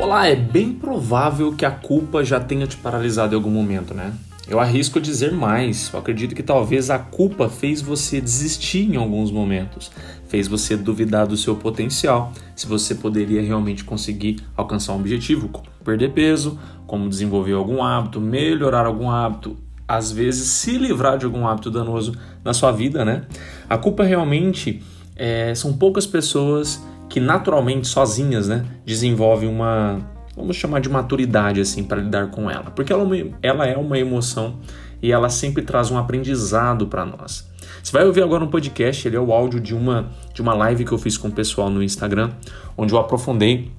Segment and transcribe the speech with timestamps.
[0.00, 4.14] Olá, é bem provável que a culpa já tenha te paralisado em algum momento, né?
[4.48, 5.92] Eu arrisco dizer mais.
[5.92, 9.92] Eu acredito que talvez a culpa fez você desistir em alguns momentos,
[10.26, 15.66] fez você duvidar do seu potencial, se você poderia realmente conseguir alcançar um objetivo, como
[15.84, 19.54] perder peso, como desenvolver algum hábito, melhorar algum hábito,
[19.86, 23.26] às vezes se livrar de algum hábito danoso na sua vida, né?
[23.68, 24.82] A culpa realmente
[25.14, 29.98] é, são poucas pessoas que naturalmente sozinhas, né, desenvolvem uma,
[30.34, 33.98] vamos chamar de maturidade assim para lidar com ela, porque ela, é ela é uma
[33.98, 34.60] emoção
[35.02, 37.50] e ela sempre traz um aprendizado para nós.
[37.82, 40.84] Você vai ouvir agora um podcast, ele é o áudio de uma de uma live
[40.84, 42.30] que eu fiz com o pessoal no Instagram,
[42.76, 43.72] onde eu aprofundei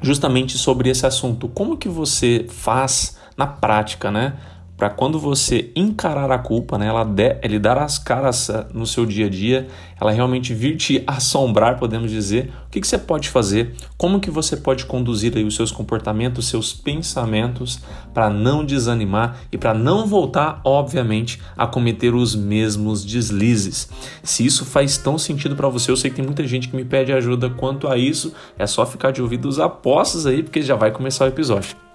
[0.00, 4.34] justamente sobre esse assunto, como que você faz na prática, né?
[4.80, 8.86] Para quando você encarar a culpa, né, ela, de, ele dar as caras eh, no
[8.86, 9.68] seu dia a dia,
[10.00, 14.30] ela realmente vir te assombrar, podemos dizer, o que, que você pode fazer, como que
[14.30, 17.78] você pode conduzir aí os seus comportamentos, seus pensamentos
[18.14, 23.86] para não desanimar e para não voltar, obviamente, a cometer os mesmos deslizes.
[24.22, 26.86] Se isso faz tão sentido para você, eu sei que tem muita gente que me
[26.86, 30.90] pede ajuda quanto a isso, é só ficar de ouvidos apostos aí, porque já vai
[30.90, 31.89] começar o episódio.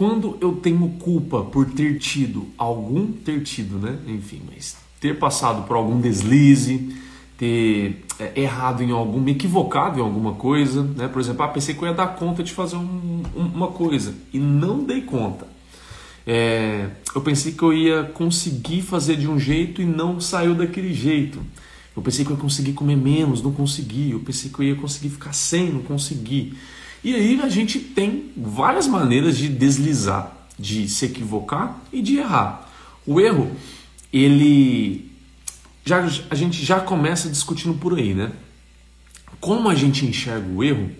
[0.00, 3.98] Quando eu tenho culpa por ter tido algum, ter tido, né?
[4.06, 6.90] Enfim, mas ter passado por algum deslize,
[7.36, 11.06] ter é, errado em algum, me equivocado em alguma coisa, né?
[11.06, 14.38] Por exemplo, ah, pensei que eu ia dar conta de fazer um, uma coisa e
[14.38, 15.46] não dei conta.
[16.26, 20.94] É, eu pensei que eu ia conseguir fazer de um jeito e não saiu daquele
[20.94, 21.38] jeito.
[21.94, 24.12] Eu pensei que eu ia conseguir comer menos, não consegui.
[24.12, 26.54] Eu pensei que eu ia conseguir ficar sem, não consegui.
[27.02, 32.70] E aí a gente tem várias maneiras de deslizar, de se equivocar e de errar.
[33.06, 33.50] O erro,
[34.12, 35.10] ele
[35.84, 38.32] já a gente já começa discutindo por aí, né?
[39.40, 40.90] Como a gente enxerga o erro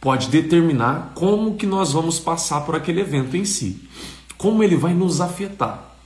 [0.00, 3.88] pode determinar como que nós vamos passar por aquele evento em si,
[4.36, 5.96] como ele vai nos afetar.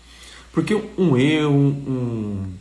[0.52, 2.52] Porque um erro, um,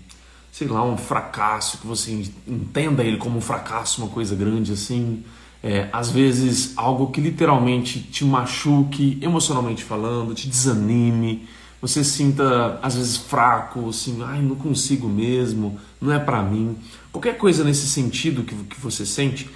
[0.52, 2.12] sei lá, um fracasso que você
[2.48, 5.24] entenda ele como um fracasso, uma coisa grande assim,
[5.66, 11.50] é, às vezes algo que literalmente te machuque emocionalmente falando, te desanime,
[11.82, 16.78] você sinta às vezes fraco, assim, ai, não consigo mesmo, não é para mim.
[17.12, 19.50] Qualquer coisa nesse sentido que, que você sente,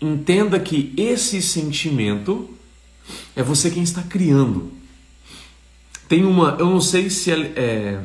[0.00, 2.48] entenda que esse sentimento
[3.34, 4.70] é você quem está criando.
[6.08, 8.00] Tem uma, eu não sei se é, é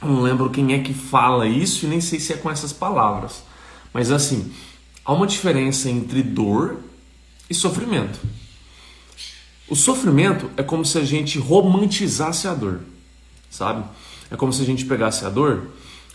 [0.00, 2.72] eu não lembro quem é que fala isso e nem sei se é com essas
[2.72, 3.42] palavras,
[3.92, 4.50] mas assim,
[5.04, 6.78] há uma diferença entre dor
[7.48, 8.18] e sofrimento.
[9.68, 12.80] O sofrimento é como se a gente romantizasse a dor,
[13.50, 13.84] sabe?
[14.30, 15.68] É como se a gente pegasse a dor.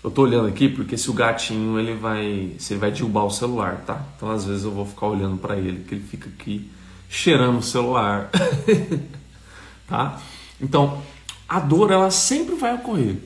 [0.03, 3.31] Eu tô olhando aqui porque se o gatinho ele vai, se ele vai derrubar o
[3.31, 4.05] celular, tá?
[4.15, 6.69] Então às vezes eu vou ficar olhando para ele, que ele fica aqui
[7.09, 8.29] cheirando o celular,
[9.87, 10.21] tá?
[10.61, 11.01] Então
[11.47, 13.17] a dor ela sempre vai ocorrer.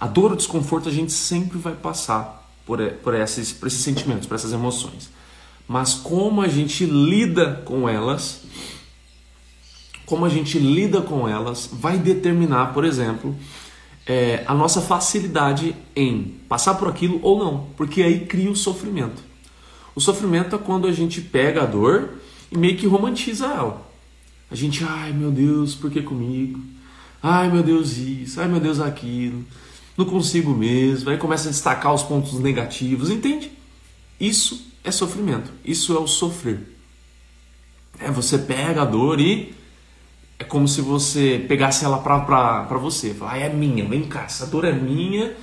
[0.00, 2.39] A dor, o desconforto a gente sempre vai passar
[2.70, 5.10] por, por, esses, por esses sentimentos, por essas emoções.
[5.66, 8.42] Mas como a gente lida com elas,
[10.06, 13.34] como a gente lida com elas, vai determinar, por exemplo,
[14.06, 19.20] é, a nossa facilidade em passar por aquilo ou não, porque aí cria o sofrimento.
[19.92, 22.20] O sofrimento é quando a gente pega a dor
[22.52, 23.84] e meio que romantiza ela.
[24.48, 26.60] A gente, ai meu Deus, por que comigo?
[27.20, 29.44] Ai meu Deus, isso, ai meu Deus, aquilo
[30.00, 33.52] não consigo mesmo, aí começa a destacar os pontos negativos, entende?
[34.18, 36.60] Isso é sofrimento, isso é o sofrer.
[37.98, 39.54] É você pega a dor e
[40.38, 44.04] é como se você pegasse ela pra, pra, pra você, falar, ah, é minha, vem
[44.04, 45.36] cá, essa dor é minha,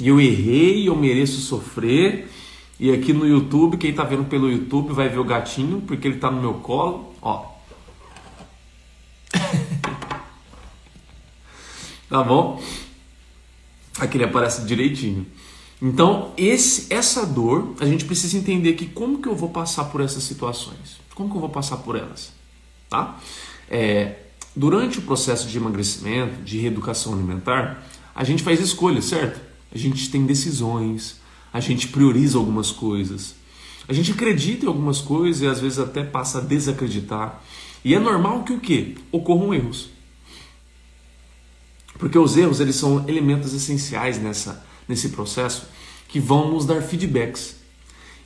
[0.00, 2.30] e eu errei, eu mereço sofrer.
[2.78, 6.18] E aqui no YouTube, quem tá vendo pelo YouTube vai ver o gatinho, porque ele
[6.18, 7.52] tá no meu colo, ó.
[12.08, 12.60] tá bom?
[13.98, 15.26] Aqui ele aparece direitinho.
[15.80, 20.00] Então, esse, essa dor, a gente precisa entender que como que eu vou passar por
[20.00, 20.98] essas situações?
[21.14, 22.32] Como que eu vou passar por elas?
[22.88, 23.18] Tá?
[23.70, 24.16] É,
[24.54, 27.84] durante o processo de emagrecimento, de reeducação alimentar,
[28.14, 29.40] a gente faz escolhas, certo?
[29.74, 31.20] A gente tem decisões,
[31.52, 33.34] a gente prioriza algumas coisas,
[33.88, 37.42] a gente acredita em algumas coisas e às vezes até passa a desacreditar.
[37.84, 38.94] E é normal que o quê?
[39.12, 39.90] Ocorram erros.
[41.98, 45.68] Porque os erros eles são elementos essenciais nessa, nesse processo
[46.08, 47.56] que vão nos dar feedbacks.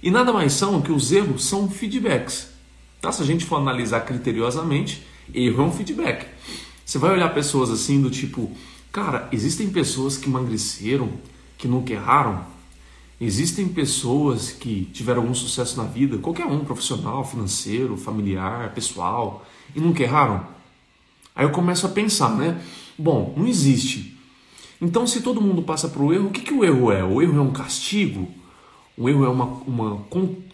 [0.03, 2.49] E nada mais são que os erros são feedbacks.
[3.01, 3.13] Tá?
[3.13, 6.27] Se a gente for analisar criteriosamente, erro é um feedback.
[6.85, 8.51] Você vai olhar pessoas assim do tipo,
[8.91, 11.13] cara, existem pessoas que emagreceram,
[11.57, 12.45] que nunca erraram.
[13.21, 19.45] Existem pessoas que tiveram algum sucesso na vida, qualquer um, profissional, financeiro, familiar, pessoal,
[19.75, 20.47] e nunca erraram?
[21.35, 22.61] Aí eu começo a pensar, né?
[22.99, 24.19] Bom, não existe.
[24.81, 27.05] Então, se todo mundo passa por o erro, o que, que o erro é?
[27.05, 28.29] O erro é um castigo?
[28.97, 30.05] O erro é uma, uma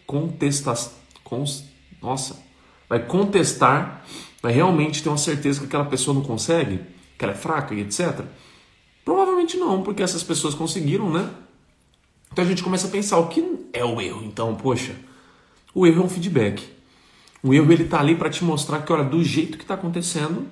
[0.06, 0.92] contestação.
[1.22, 1.64] Cons,
[2.02, 2.38] nossa,
[2.86, 4.04] vai contestar,
[4.42, 6.80] vai realmente ter uma certeza que aquela pessoa não consegue,
[7.16, 8.20] que ela é fraca e etc.
[9.04, 11.30] Provavelmente não, porque essas pessoas conseguiram, né?
[12.30, 13.42] Então a gente começa a pensar o que
[13.72, 14.22] é o erro.
[14.24, 14.94] Então, poxa,
[15.74, 16.62] o erro é um feedback.
[17.42, 20.46] O erro ele tá ali para te mostrar que, olha, do jeito que está acontecendo,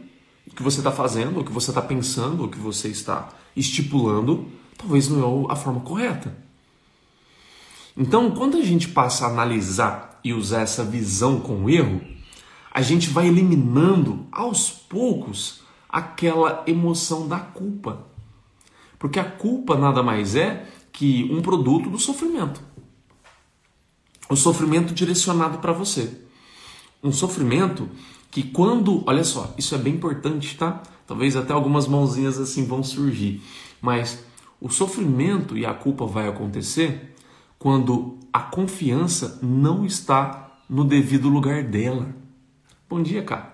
[0.55, 4.47] que você está fazendo, o que você está pensando, o que você está estipulando,
[4.77, 6.37] talvez não é a forma correta.
[7.97, 12.01] Então, quando a gente passa a analisar e usar essa visão com o erro,
[12.71, 18.07] a gente vai eliminando aos poucos aquela emoção da culpa.
[18.99, 22.63] Porque a culpa nada mais é que um produto do sofrimento.
[24.29, 26.23] O sofrimento direcionado para você.
[27.03, 27.91] Um sofrimento
[28.33, 30.83] que quando, olha só, isso é bem importante, tá?
[31.07, 33.43] Talvez até algumas mãozinhas assim vão surgir,
[33.81, 34.25] mas
[34.59, 37.15] o sofrimento e a culpa vai acontecer
[37.59, 42.17] quando a confiança não está no devido lugar dela.
[42.89, 43.53] Bom dia, cara.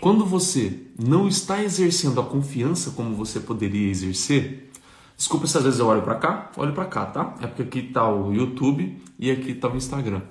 [0.00, 4.72] Quando você não está exercendo a confiança como você poderia exercer,
[5.16, 7.34] desculpa se às vezes eu olho para cá, olho para cá, tá?
[7.40, 10.22] É porque aqui está o YouTube e aqui está o Instagram.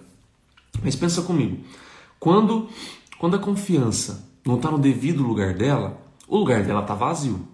[0.83, 1.63] Mas pensa comigo,
[2.19, 2.69] quando
[3.19, 7.45] quando a confiança não está no devido lugar dela, o lugar dela está vazio.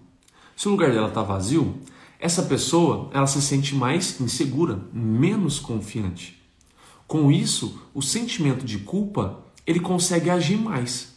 [0.56, 1.76] Se o lugar dela está vazio,
[2.20, 6.40] essa pessoa ela se sente mais insegura, menos confiante.
[7.06, 11.16] Com isso, o sentimento de culpa ele consegue agir mais.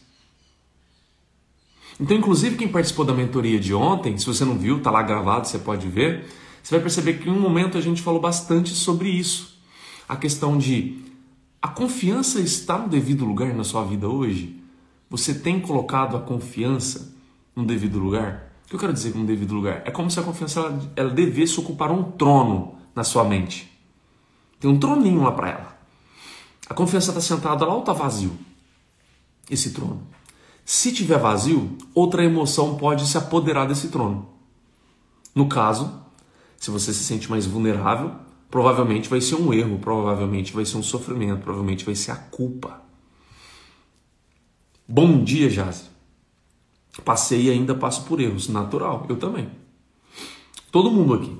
[1.98, 5.46] Então, inclusive, quem participou da mentoria de ontem, se você não viu, está lá gravado,
[5.46, 6.26] você pode ver,
[6.62, 9.58] você vai perceber que em um momento a gente falou bastante sobre isso.
[10.08, 11.09] A questão de
[11.62, 14.58] a confiança está no devido lugar na sua vida hoje?
[15.10, 17.14] Você tem colocado a confiança
[17.54, 18.52] no devido lugar?
[18.64, 19.82] O que eu quero dizer com um devido lugar?
[19.84, 23.70] É como se a confiança ela, ela devesse ocupar um trono na sua mente.
[24.58, 25.78] Tem um troninho lá para ela.
[26.68, 28.32] A confiança está sentada lá ou está vazio?
[29.50, 30.02] Esse trono.
[30.64, 34.28] Se tiver vazio, outra emoção pode se apoderar desse trono.
[35.34, 36.00] No caso,
[36.56, 38.14] se você se sente mais vulnerável,
[38.50, 42.82] provavelmente vai ser um erro, provavelmente vai ser um sofrimento, provavelmente vai ser a culpa.
[44.86, 45.84] Bom dia, Jazzy.
[47.04, 48.48] Passei e ainda passo por erros.
[48.48, 49.48] Natural, eu também.
[50.72, 51.38] Todo mundo aqui.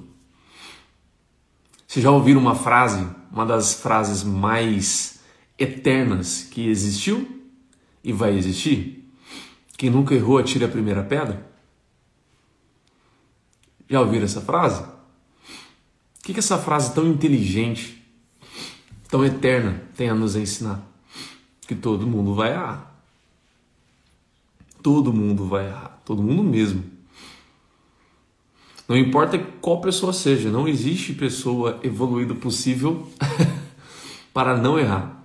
[1.86, 5.20] Vocês já ouviram uma frase, uma das frases mais
[5.58, 7.42] eternas que existiu
[8.04, 9.12] e vai existir?
[9.76, 11.50] Quem nunca errou, atire a primeira pedra?
[13.88, 14.99] Já ouviram essa frase?
[16.30, 18.00] Que, que essa frase tão inteligente,
[19.08, 20.80] tão eterna tem a nos ensinar?
[21.62, 23.02] Que todo mundo vai errar.
[24.80, 26.84] Todo mundo vai errar, todo mundo mesmo.
[28.88, 33.10] Não importa qual pessoa seja, não existe pessoa evoluída possível
[34.32, 35.24] para não errar.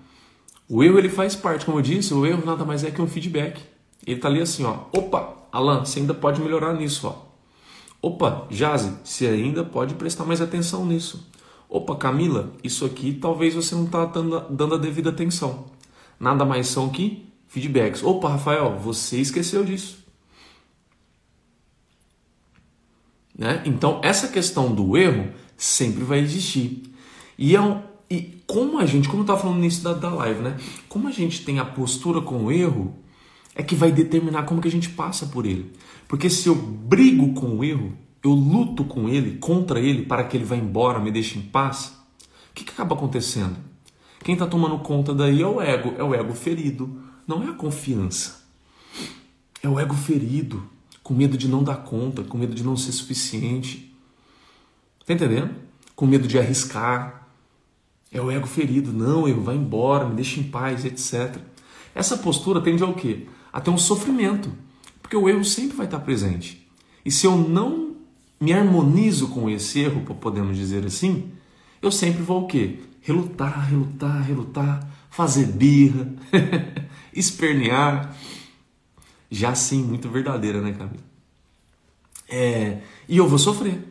[0.68, 3.08] O erro ele faz parte, como eu disse, o erro nada mais é que um
[3.08, 3.62] feedback.
[4.08, 4.86] Ele tá ali assim, ó.
[4.92, 7.35] Opa, Alan, você ainda pode melhorar nisso, ó.
[8.06, 11.27] Opa, Jaze, você ainda pode prestar mais atenção nisso.
[11.68, 15.65] Opa, Camila, isso aqui talvez você não está dando, dando a devida atenção.
[16.20, 18.03] Nada mais são que feedbacks.
[18.03, 20.06] Opa, Rafael, você esqueceu disso.
[23.36, 23.63] Né?
[23.65, 26.84] Então, essa questão do erro sempre vai existir.
[27.39, 30.12] E, é um, e como a gente, como eu estava falando no início da, da
[30.12, 30.58] live, né?
[30.88, 32.96] como a gente tem a postura com o erro,
[33.56, 35.74] é que vai determinar como que a gente passa por ele.
[36.08, 40.36] Porque se eu brigo com o erro, eu luto com ele, contra ele, para que
[40.36, 41.96] ele vá embora, me deixe em paz,
[42.50, 43.55] o que, que acaba acontecendo?
[44.24, 47.53] Quem está tomando conta daí é o ego, é o ego ferido, não é a
[47.53, 48.44] confiança.
[49.62, 50.67] É o ego ferido,
[51.03, 53.96] com medo de não dar conta, com medo de não ser suficiente.
[55.05, 55.53] Tá entendendo?
[55.96, 57.27] Com medo de arriscar.
[58.12, 58.91] É o ego ferido.
[58.91, 61.38] Não, eu vai embora, me deixa em paz, etc.
[61.94, 63.27] Essa postura tende ao quê?
[63.53, 64.51] A ter um sofrimento.
[65.00, 66.67] Porque o erro sempre vai estar presente.
[67.05, 67.85] E se eu não
[68.39, 71.32] me harmonizo com esse erro, podemos dizer assim,
[71.82, 72.80] eu sempre vou o quê?
[73.01, 76.12] Relutar, relutar, relutar, fazer birra,
[77.13, 78.15] espernear.
[79.30, 81.04] Já sim, muito verdadeira, né, Camila?
[82.27, 83.84] É, e eu vou sofrer.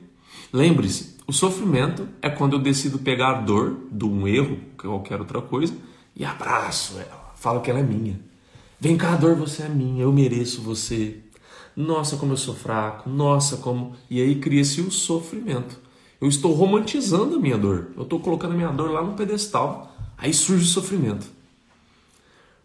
[0.53, 5.41] Lembre-se, o sofrimento é quando eu decido pegar a dor de um erro, qualquer outra
[5.41, 5.75] coisa,
[6.15, 8.21] e abraço ela, falo que ela é minha.
[8.79, 11.24] Vem cá, dor, você é minha, eu mereço você.
[11.77, 13.95] Nossa, como eu sou fraco, nossa, como.
[14.09, 15.79] E aí cria-se o sofrimento.
[16.21, 17.89] Eu estou romantizando a minha dor.
[17.97, 19.95] Eu estou colocando a minha dor lá no pedestal.
[20.17, 21.27] Aí surge o sofrimento.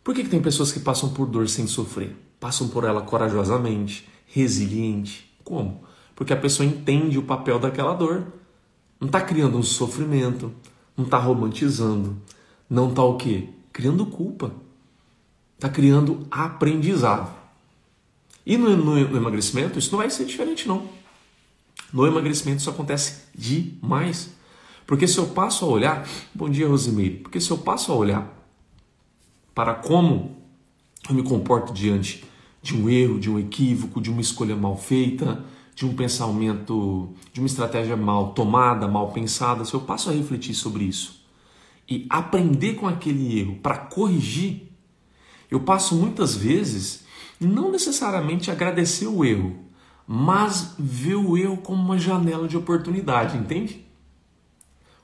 [0.04, 2.16] Por que, que tem pessoas que passam por dor sem sofrer?
[2.40, 5.30] Passam por ela corajosamente, resiliente.
[5.44, 5.84] Como?
[6.16, 8.28] Porque a pessoa entende o papel daquela dor.
[9.00, 10.52] Não está criando um sofrimento,
[10.96, 12.18] não está romantizando,
[12.70, 13.50] não está o quê?
[13.72, 14.52] Criando culpa.
[15.56, 17.39] Está criando aprendizado.
[18.50, 20.90] E no, no, emagrecimento isso não vai ser diferente não.
[21.94, 24.32] No emagrecimento isso acontece demais.
[24.88, 28.28] Porque se eu passo a olhar, bom dia Rosimeire, porque se eu passo a olhar
[29.54, 30.36] para como
[31.08, 32.26] eu me comporto diante
[32.60, 37.40] de um erro, de um equívoco, de uma escolha mal feita, de um pensamento, de
[37.40, 41.24] uma estratégia mal tomada, mal pensada, se eu passo a refletir sobre isso
[41.88, 44.72] e aprender com aquele erro para corrigir,
[45.52, 47.08] eu passo muitas vezes
[47.46, 49.58] não necessariamente agradecer o erro,
[50.06, 53.86] mas ver o erro como uma janela de oportunidade, entende?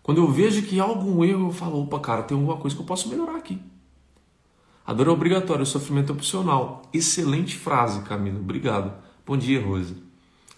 [0.02, 2.82] Quando eu vejo que há algum erro, eu falo, opa, cara, tem alguma coisa que
[2.82, 3.60] eu posso melhorar aqui.
[4.86, 6.84] A dor é obrigatória, o sofrimento é opcional.
[6.94, 8.40] Excelente frase, Camila.
[8.40, 8.94] Obrigado.
[9.26, 9.96] Bom dia, Rose.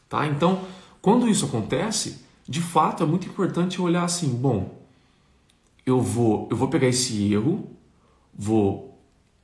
[0.10, 0.28] Tá?
[0.28, 0.66] Então,
[1.02, 4.82] quando isso acontece, de fato é muito importante olhar assim, bom,
[5.86, 7.70] eu vou, eu vou pegar esse erro,
[8.34, 8.87] vou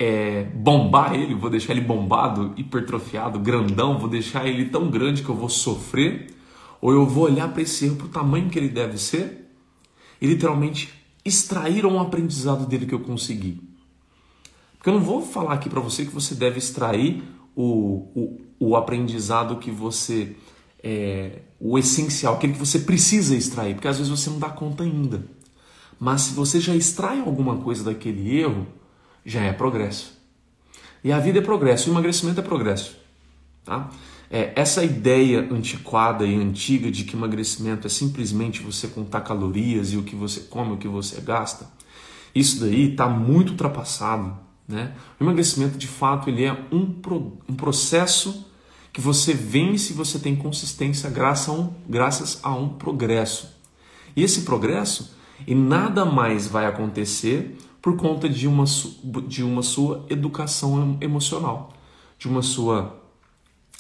[0.04, 5.30] é, bombar ele, vou deixar ele bombado, hipertrofiado, grandão, vou deixar ele tão grande que
[5.30, 6.36] eu vou sofrer,
[6.82, 9.50] ou eu vou olhar para esse erro para o tamanho que ele deve ser
[10.22, 10.94] e literalmente
[11.24, 13.62] extrair um aprendizado dele que eu consegui.
[14.74, 17.24] Porque eu não vou falar aqui para você que você deve extrair
[17.56, 20.36] o, o, o aprendizado que você.
[20.84, 24.84] É, o essencial, aquele que você precisa extrair, porque às vezes você não dá conta
[24.84, 25.24] ainda.
[25.98, 28.68] Mas se você já extrai alguma coisa daquele erro,
[29.26, 30.18] já é progresso.
[31.04, 32.98] E a vida é progresso, o emagrecimento é progresso.
[33.66, 33.90] Tá?
[34.30, 39.98] É, essa ideia antiquada e antiga de que emagrecimento é simplesmente você contar calorias e
[39.98, 41.68] o que você come, o que você gasta,
[42.34, 44.36] isso daí está muito ultrapassado.
[44.68, 44.94] Né?
[45.20, 48.46] O emagrecimento, de fato, ele é um, pro, um processo
[48.92, 53.52] que você vence se você tem consistência graças a, um, graças a um progresso.
[54.16, 55.16] E esse progresso,
[55.46, 58.66] e nada mais vai acontecer por conta de uma,
[59.28, 61.72] de uma sua educação emocional,
[62.18, 63.00] de uma sua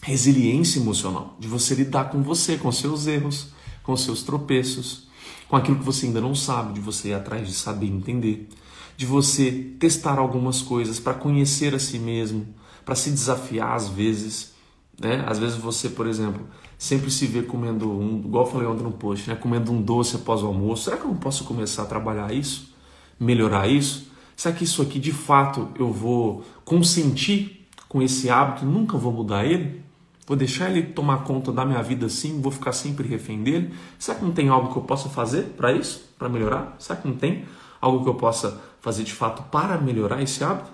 [0.03, 3.47] resiliência emocional, de você lidar com você, com seus erros,
[3.81, 5.07] com seus tropeços,
[5.49, 8.47] com aquilo que você ainda não sabe, de você ir atrás de saber entender
[8.95, 12.47] de você testar algumas coisas para conhecer a si mesmo,
[12.85, 14.53] para se desafiar às vezes.
[14.99, 15.23] Né?
[15.27, 16.45] Às vezes você, por exemplo,
[16.77, 19.35] sempre se vê comendo um, igual eu falei ontem no post, né?
[19.35, 20.83] comendo um doce após o almoço.
[20.83, 22.72] Será que eu não posso começar a trabalhar isso?
[23.19, 24.11] Melhorar isso?
[24.35, 29.45] Será que isso aqui de fato eu vou consentir com esse hábito nunca vou mudar
[29.45, 29.83] ele?
[30.25, 33.73] Vou deixar ele tomar conta da minha vida assim, vou ficar sempre refém dele?
[33.99, 36.03] Será que não tem algo que eu possa fazer para isso?
[36.17, 36.75] Para melhorar?
[36.79, 37.45] Será que não tem
[37.81, 40.71] algo que eu possa fazer de fato para melhorar esse hábito?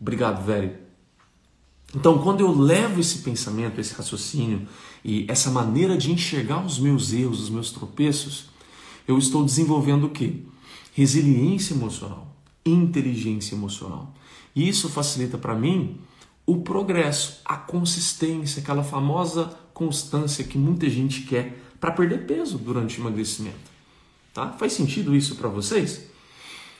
[0.00, 0.76] Obrigado, velho.
[1.94, 4.68] Então, quando eu levo esse pensamento, esse raciocínio
[5.04, 8.46] e essa maneira de enxergar os meus erros, os meus tropeços,
[9.06, 10.42] eu estou desenvolvendo o quê?
[10.98, 12.26] Resiliência emocional,
[12.66, 14.12] inteligência emocional.
[14.52, 16.00] E isso facilita para mim
[16.44, 22.98] o progresso, a consistência, aquela famosa constância que muita gente quer para perder peso durante
[22.98, 23.70] o emagrecimento.
[24.34, 24.50] Tá?
[24.54, 26.04] Faz sentido isso para vocês?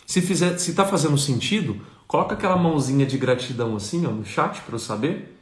[0.04, 4.62] Se fizer, se está fazendo sentido, coloca aquela mãozinha de gratidão assim ó, no chat
[4.62, 5.38] para eu saber.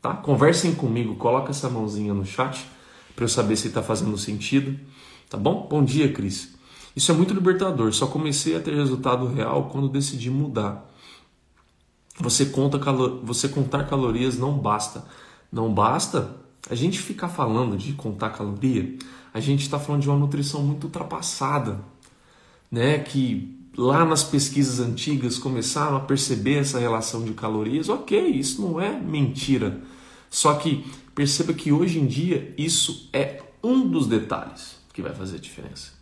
[0.00, 0.14] Tá?
[0.14, 2.64] Conversem comigo, coloca essa mãozinha no chat
[3.16, 4.78] para eu saber se está fazendo sentido.
[5.28, 5.66] Tá bom?
[5.68, 6.61] Bom dia, Cris.
[6.94, 7.92] Isso é muito libertador.
[7.92, 10.88] Só comecei a ter resultado real quando decidi mudar.
[12.20, 12.78] Você conta
[13.22, 15.04] você contar calorias não basta.
[15.50, 16.36] Não basta
[16.70, 18.96] a gente ficar falando de contar caloria.
[19.32, 21.80] A gente está falando de uma nutrição muito ultrapassada,
[22.70, 22.98] né?
[22.98, 28.80] Que lá nas pesquisas antigas começaram a perceber essa relação de calorias, ok, isso não
[28.80, 29.80] é mentira.
[30.30, 30.84] Só que
[31.14, 36.01] perceba que hoje em dia isso é um dos detalhes que vai fazer a diferença.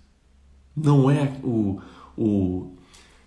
[0.77, 1.81] Não é o,
[2.17, 2.73] o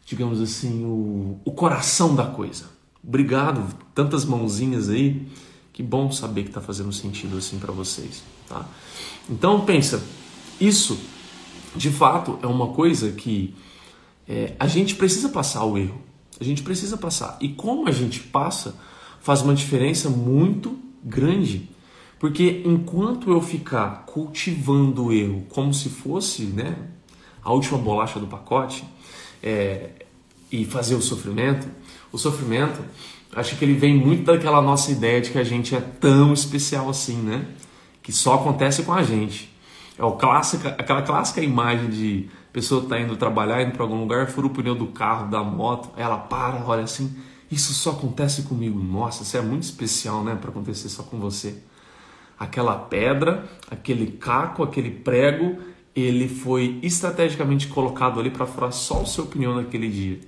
[0.06, 2.66] digamos assim, o, o coração da coisa.
[3.06, 5.28] Obrigado, tantas mãozinhas aí.
[5.72, 8.68] Que bom saber que está fazendo sentido assim para vocês, tá?
[9.28, 10.04] Então pensa,
[10.62, 11.00] isso
[11.76, 13.56] de fato é uma coisa que
[14.28, 16.00] é, a gente precisa passar o erro.
[16.40, 17.38] A gente precisa passar.
[17.42, 18.76] E como a gente passa,
[19.20, 21.70] faz uma diferença muito grande.
[22.20, 26.76] Porque enquanto eu ficar cultivando o erro como se fosse né,
[27.44, 28.84] a última bolacha do pacote
[29.42, 29.90] é,
[30.52, 31.68] e fazer o sofrimento,
[32.12, 32.82] o sofrimento,
[33.36, 36.90] acho que ele vem muito daquela nossa ideia de que a gente é tão especial
[36.90, 37.46] assim, né?
[38.02, 39.52] Que só acontece com a gente.
[39.98, 44.28] É o clássica, aquela clássica imagem de pessoa tá indo trabalhar, indo para algum lugar,
[44.28, 47.16] fura o pneu do carro, da moto, ela para, olha assim,
[47.52, 48.80] isso só acontece comigo.
[48.80, 51.58] Nossa, isso é muito especial, né, para acontecer só com você.
[52.40, 55.58] Aquela pedra, aquele caco, aquele prego,
[55.96, 60.20] ele foi estrategicamente colocado ali para furar só o seu pneu naquele dia.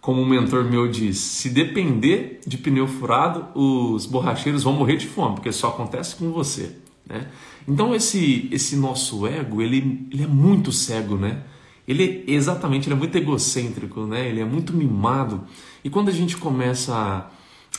[0.00, 5.06] Como um mentor meu diz, se depender de pneu furado, os borracheiros vão morrer de
[5.06, 6.76] fome, porque só acontece com você.
[7.06, 7.28] Né?
[7.66, 11.42] Então esse esse nosso ego ele, ele é muito cego, né?
[11.86, 14.28] Ele exatamente ele é muito egocêntrico, né?
[14.28, 15.44] Ele é muito mimado.
[15.82, 17.30] E quando a gente começa a,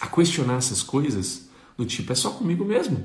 [0.01, 3.03] a questionar essas coisas, do tipo é só comigo mesmo,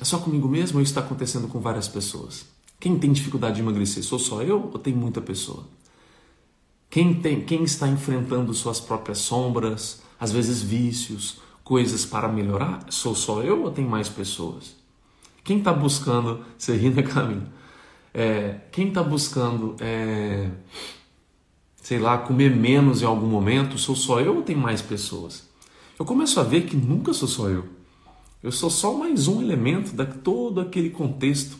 [0.00, 2.46] é só comigo mesmo ou isso está acontecendo com várias pessoas?
[2.80, 4.02] Quem tem dificuldade de emagrecer?
[4.02, 5.64] Sou só eu ou tem muita pessoa?
[6.90, 12.86] Quem, tem, quem está enfrentando suas próprias sombras, às vezes vícios, coisas para melhorar?
[12.90, 14.76] Sou só eu ou tem mais pessoas?
[15.42, 17.46] Quem está buscando, você ri, né, Camila?
[18.12, 20.48] É, quem está buscando, é,
[21.82, 25.48] sei lá, comer menos em algum momento, sou só eu ou tem mais pessoas?
[25.98, 27.64] Eu começo a ver que nunca sou só eu.
[28.44, 31.56] Eu sou só mais um elemento de todo aquele contexto.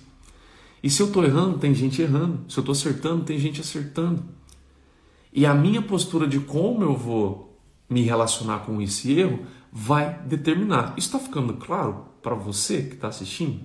[0.82, 2.44] E se eu estou errando, tem gente errando.
[2.46, 4.22] Se eu estou acertando, tem gente acertando.
[5.32, 10.92] E a minha postura de como eu vou me relacionar com esse erro vai determinar.
[10.98, 13.64] Está ficando claro para você que está assistindo?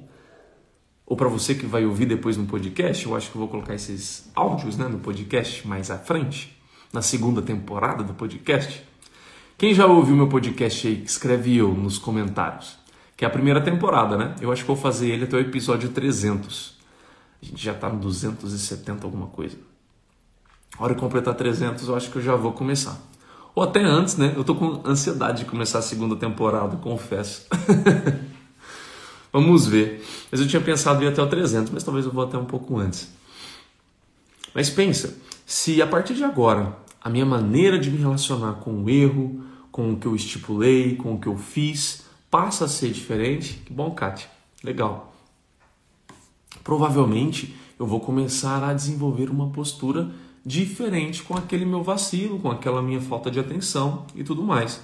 [1.05, 3.05] Ou para você que vai ouvir depois no podcast?
[3.05, 6.57] Eu acho que eu vou colocar esses áudios né, no podcast mais à frente,
[6.93, 8.81] na segunda temporada do podcast.
[9.57, 12.78] Quem já ouviu meu podcast aí, escreve eu nos comentários.
[13.19, 14.33] Que é a primeira temporada, né?
[14.39, 16.73] Eu acho que vou fazer ele até o episódio 300.
[17.43, 19.57] A gente já está no 270 alguma coisa.
[20.77, 22.97] A hora de completar 300, eu acho que eu já vou começar.
[23.53, 24.33] Ou até antes, né?
[24.37, 27.45] Eu tô com ansiedade de começar a segunda temporada, confesso.
[29.33, 30.01] Vamos ver.
[30.31, 32.45] Mas eu tinha pensado em ir até o 300, mas talvez eu vou até um
[32.45, 33.09] pouco antes.
[34.55, 35.13] Mas pensa,
[35.45, 39.43] se a partir de agora a minha maneira de me relacionar com o erro,
[39.73, 43.73] com o que eu estipulei, com o que eu fiz, passa a ser diferente, que
[43.73, 44.29] bom, Kátia.
[44.63, 45.13] Legal.
[46.63, 50.11] Provavelmente eu vou começar a desenvolver uma postura
[50.45, 54.81] diferente com aquele meu vacilo, com aquela minha falta de atenção e tudo mais.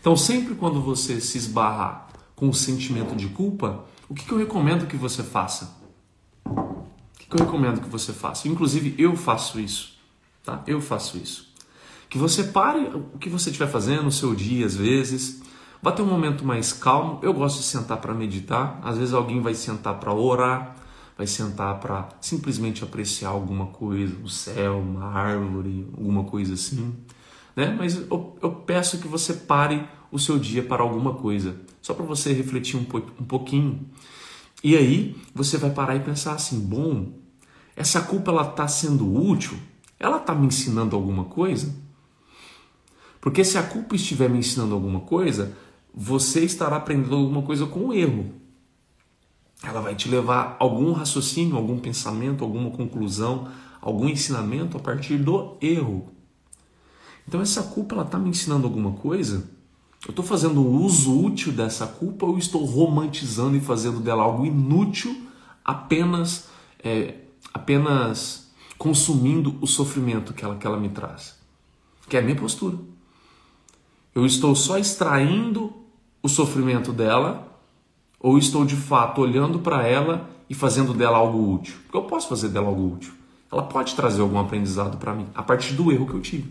[0.00, 4.38] Então, sempre quando você se esbarrar com o sentimento de culpa, o que, que eu
[4.38, 5.76] recomendo que você faça?
[6.44, 6.84] O
[7.18, 8.48] que, que eu recomendo que você faça?
[8.48, 9.92] Inclusive, eu faço isso,
[10.42, 10.62] tá?
[10.66, 11.52] Eu faço isso.
[12.08, 12.80] Que você pare
[13.14, 15.42] o que você estiver fazendo no seu dia, às vezes,
[15.82, 17.18] vá ter um momento mais calmo.
[17.22, 18.80] Eu gosto de sentar para meditar.
[18.82, 20.76] Às vezes alguém vai sentar para orar
[21.20, 26.94] vai sentar para simplesmente apreciar alguma coisa, o céu, uma árvore, alguma coisa assim.
[27.54, 27.76] Né?
[27.78, 32.06] Mas eu, eu peço que você pare o seu dia para alguma coisa, só para
[32.06, 32.86] você refletir um,
[33.20, 33.86] um pouquinho.
[34.64, 37.12] E aí você vai parar e pensar assim: bom,
[37.76, 39.58] essa culpa ela está sendo útil?
[39.98, 41.76] Ela está me ensinando alguma coisa?
[43.20, 45.54] Porque se a culpa estiver me ensinando alguma coisa,
[45.94, 48.40] você estará aprendendo alguma coisa com o erro
[49.62, 53.48] ela vai te levar algum raciocínio, algum pensamento, alguma conclusão,
[53.80, 56.08] algum ensinamento a partir do erro.
[57.28, 59.50] Então essa culpa ela está me ensinando alguma coisa?
[60.06, 64.46] Eu estou fazendo um uso útil dessa culpa ou estou romantizando e fazendo dela algo
[64.46, 65.28] inútil,
[65.62, 66.48] apenas
[66.82, 67.16] é,
[67.52, 71.38] apenas consumindo o sofrimento que ela, que ela me traz?
[72.08, 72.78] Que é a minha postura.
[74.14, 75.79] Eu estou só extraindo
[76.22, 77.48] o sofrimento dela
[78.18, 81.76] ou estou de fato olhando para ela e fazendo dela algo útil?
[81.84, 83.12] Porque eu posso fazer dela algo útil.
[83.50, 86.50] Ela pode trazer algum aprendizado para mim a partir do erro que eu tive.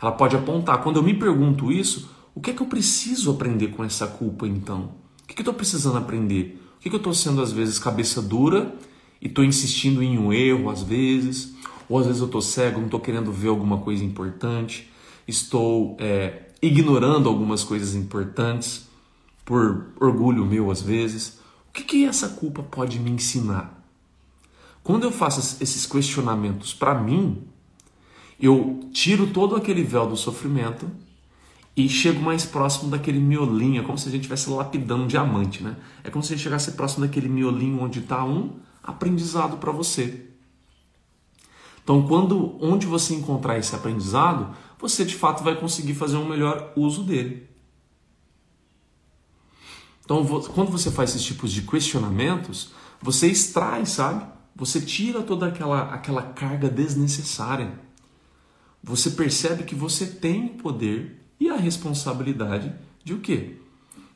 [0.00, 0.82] Ela pode apontar.
[0.82, 4.46] Quando eu me pergunto isso, o que é que eu preciso aprender com essa culpa
[4.46, 4.90] então?
[5.22, 6.62] O que, é que eu estou precisando aprender?
[6.76, 8.74] O que, é que eu estou sendo às vezes cabeça dura
[9.20, 11.54] e estou insistindo em um erro às vezes?
[11.88, 14.88] Ou às vezes eu estou cego, não estou querendo ver alguma coisa importante,
[15.26, 18.88] estou é, ignorando algumas coisas importantes
[19.44, 21.38] por orgulho meu às vezes.
[21.68, 23.78] O que, que essa culpa pode me ensinar?
[24.82, 27.44] Quando eu faço esses questionamentos para mim,
[28.40, 30.90] eu tiro todo aquele véu do sofrimento
[31.76, 35.62] e chego mais próximo daquele miolinho, é como se a gente estivesse lapidando um diamante,
[35.62, 35.76] né?
[36.02, 40.26] É como se a gente chegasse próximo daquele miolinho onde está um aprendizado para você.
[41.84, 46.72] Então, quando onde você encontrar esse aprendizado, você de fato vai conseguir fazer um melhor
[46.76, 47.48] uso dele.
[50.04, 54.26] Então, quando você faz esses tipos de questionamentos, você extrai, sabe?
[54.56, 57.78] Você tira toda aquela, aquela carga desnecessária.
[58.82, 63.56] Você percebe que você tem o poder e a responsabilidade de o quê?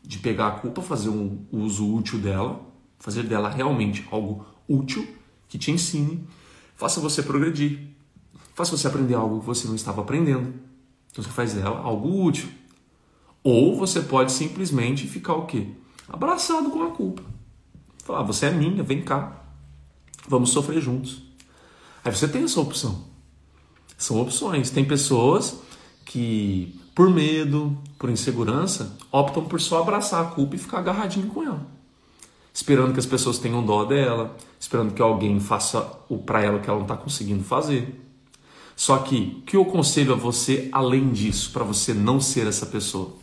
[0.02, 2.64] De pegar a culpa, fazer um uso útil dela,
[2.98, 5.06] fazer dela realmente algo útil,
[5.48, 6.26] que te ensine,
[6.74, 7.91] faça você progredir,
[8.62, 10.54] faça você aprender algo que você não estava aprendendo.
[11.10, 12.48] Então você faz dela algo útil.
[13.42, 15.66] Ou você pode simplesmente ficar o quê?
[16.08, 17.22] Abraçado com a culpa.
[18.04, 19.44] Falar, ah, você é minha, vem cá.
[20.28, 21.22] Vamos sofrer juntos.
[22.04, 23.04] Aí você tem essa opção.
[23.98, 24.70] São opções.
[24.70, 25.58] Tem pessoas
[26.04, 31.42] que, por medo, por insegurança, optam por só abraçar a culpa e ficar agarradinho com
[31.42, 31.66] ela.
[32.54, 36.68] Esperando que as pessoas tenham dó dela, esperando que alguém faça o para ela que
[36.68, 38.11] ela não está conseguindo fazer.
[38.74, 42.66] Só que, o que eu aconselho a você além disso, para você não ser essa
[42.66, 43.16] pessoa?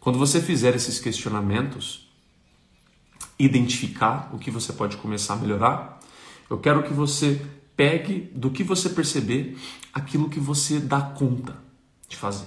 [0.00, 2.08] Quando você fizer esses questionamentos,
[3.38, 6.00] identificar o que você pode começar a melhorar,
[6.50, 7.40] eu quero que você
[7.76, 9.56] pegue do que você perceber
[9.92, 11.56] aquilo que você dá conta
[12.08, 12.46] de fazer.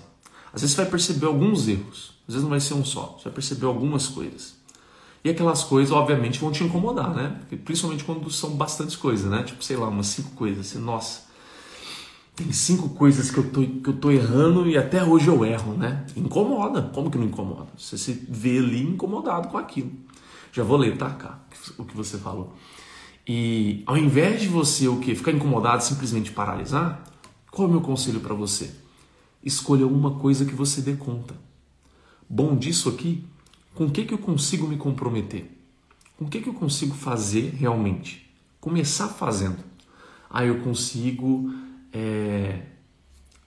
[0.54, 3.26] Às vezes você vai perceber alguns erros, às vezes não vai ser um só, você
[3.26, 4.56] vai perceber algumas coisas.
[5.24, 7.40] E aquelas coisas, obviamente, vão te incomodar, né?
[7.64, 9.44] Principalmente quando são bastantes coisas, né?
[9.44, 10.68] Tipo, sei lá, umas cinco coisas.
[10.68, 11.22] Assim, nossa,
[12.36, 15.74] tem cinco coisas que eu, tô, que eu tô errando e até hoje eu erro,
[15.74, 16.06] né?
[16.16, 16.82] Incomoda.
[16.94, 17.68] Como que não incomoda?
[17.78, 19.92] Você se vê ali incomodado com aquilo.
[20.52, 21.40] Já vou ler, tá, cá,
[21.78, 22.54] o que você falou.
[23.28, 27.04] E ao invés de você o que ficar incomodado, simplesmente paralisar,
[27.52, 28.72] qual é o meu conselho para você?
[29.44, 31.36] Escolha uma coisa que você dê conta.
[32.30, 33.26] Bom disso aqui,
[33.76, 35.52] com o que, que eu consigo me comprometer?
[36.18, 38.30] Com o que, que eu consigo fazer realmente?
[38.60, 39.58] Começar fazendo.
[40.30, 41.54] Aí eu consigo
[41.94, 42.62] é,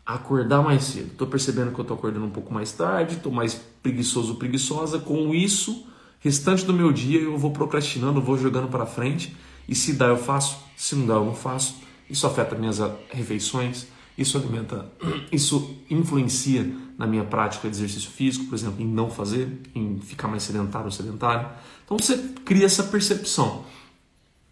[0.04, 1.12] acordar mais cedo.
[1.12, 4.98] Estou percebendo que eu estou acordando um pouco mais tarde, estou mais preguiçoso, preguiçosa.
[4.98, 5.86] Com isso,
[6.20, 9.34] restante do meu dia eu vou procrastinando, vou jogando para frente.
[9.68, 11.82] E se dá eu faço, se não dá eu não faço.
[12.08, 12.78] Isso afeta minhas
[13.08, 14.86] refeições, isso alimenta,
[15.32, 20.28] isso influencia na minha prática de exercício físico, por exemplo, em não fazer, em ficar
[20.28, 21.48] mais sedentário ou sedentário.
[21.84, 23.64] Então você cria essa percepção.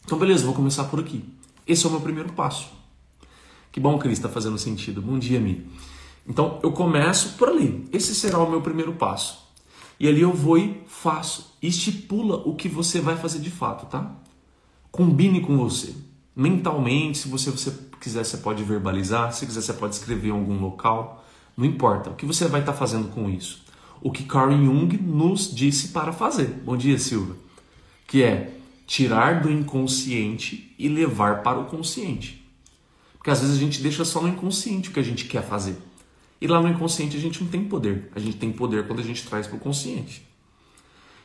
[0.05, 1.23] Então beleza, vou começar por aqui.
[1.67, 2.82] Esse é o meu primeiro passo.
[3.73, 5.01] Que bom que ele está fazendo sentido.
[5.01, 5.67] Bom dia, Mi.
[6.29, 7.89] Então eu começo por ali.
[7.91, 9.51] Esse será o meu primeiro passo.
[9.99, 11.57] E ali eu vou e faço.
[11.63, 14.15] Estipula o que você vai fazer de fato, tá?
[14.91, 15.95] Combine com você.
[16.37, 19.33] Mentalmente, se você, você quiser, você pode verbalizar.
[19.33, 21.25] Se quiser, você pode escrever em algum local.
[21.57, 22.11] Não importa.
[22.11, 23.63] O que você vai estar fazendo com isso?
[24.03, 26.49] O que Carl Jung nos disse para fazer.
[26.65, 27.37] Bom dia, Silva.
[28.07, 28.55] Que é
[28.87, 32.42] tirar do inconsciente e levar para o consciente.
[33.23, 35.77] Porque às vezes a gente deixa só no inconsciente o que a gente quer fazer.
[36.41, 38.11] E lá no inconsciente a gente não tem poder.
[38.17, 40.27] A gente tem poder quando a gente traz para o consciente.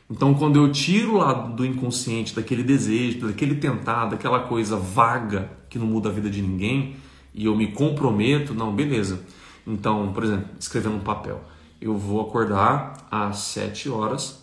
[0.08, 5.76] Então, quando eu tiro lá do inconsciente, daquele desejo, daquele tentar, daquela coisa vaga que
[5.76, 6.94] não muda a vida de ninguém,
[7.34, 9.20] e eu me comprometo, não, beleza.
[9.66, 11.42] Então, por exemplo, escrevendo um papel.
[11.80, 14.40] Eu vou acordar às 7 horas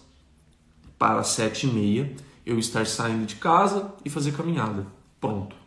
[1.00, 2.14] para 7 e meia
[2.46, 4.86] eu estar saindo de casa e fazer caminhada.
[5.22, 5.65] Pronto.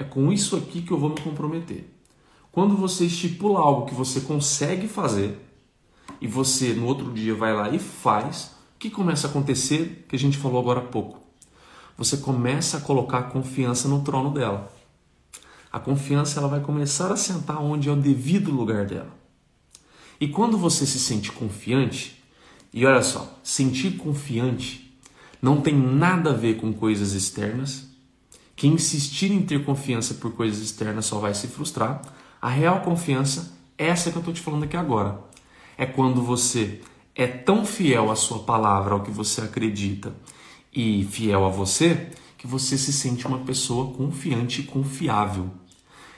[0.00, 1.84] É com isso aqui que eu vou me comprometer.
[2.50, 5.38] Quando você estipula algo que você consegue fazer
[6.22, 10.16] e você no outro dia vai lá e faz, o que começa a acontecer que
[10.16, 11.20] a gente falou agora há pouco?
[11.98, 14.72] Você começa a colocar a confiança no trono dela.
[15.70, 19.14] A confiança ela vai começar a sentar onde é o devido lugar dela.
[20.18, 22.24] E quando você se sente confiante,
[22.72, 24.98] e olha só, sentir confiante
[25.42, 27.89] não tem nada a ver com coisas externas,
[28.60, 32.02] que insistir em ter confiança por coisas externas só vai se frustrar.
[32.42, 35.18] A real confiança é essa que eu estou te falando aqui agora.
[35.78, 36.82] É quando você
[37.14, 40.14] é tão fiel à sua palavra, ao que você acredita,
[40.70, 45.50] e fiel a você, que você se sente uma pessoa confiante e confiável.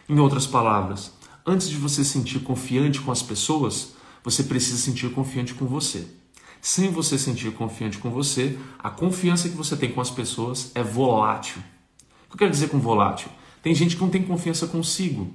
[0.09, 1.12] Em outras palavras,
[1.46, 6.09] antes de você sentir confiante com as pessoas, você precisa sentir confiante com você.
[6.61, 10.83] Sem você sentir confiante com você, a confiança que você tem com as pessoas é
[10.83, 11.62] volátil
[12.33, 13.29] que eu quero dizer com volátil?
[13.62, 15.33] Tem gente que não tem confiança consigo,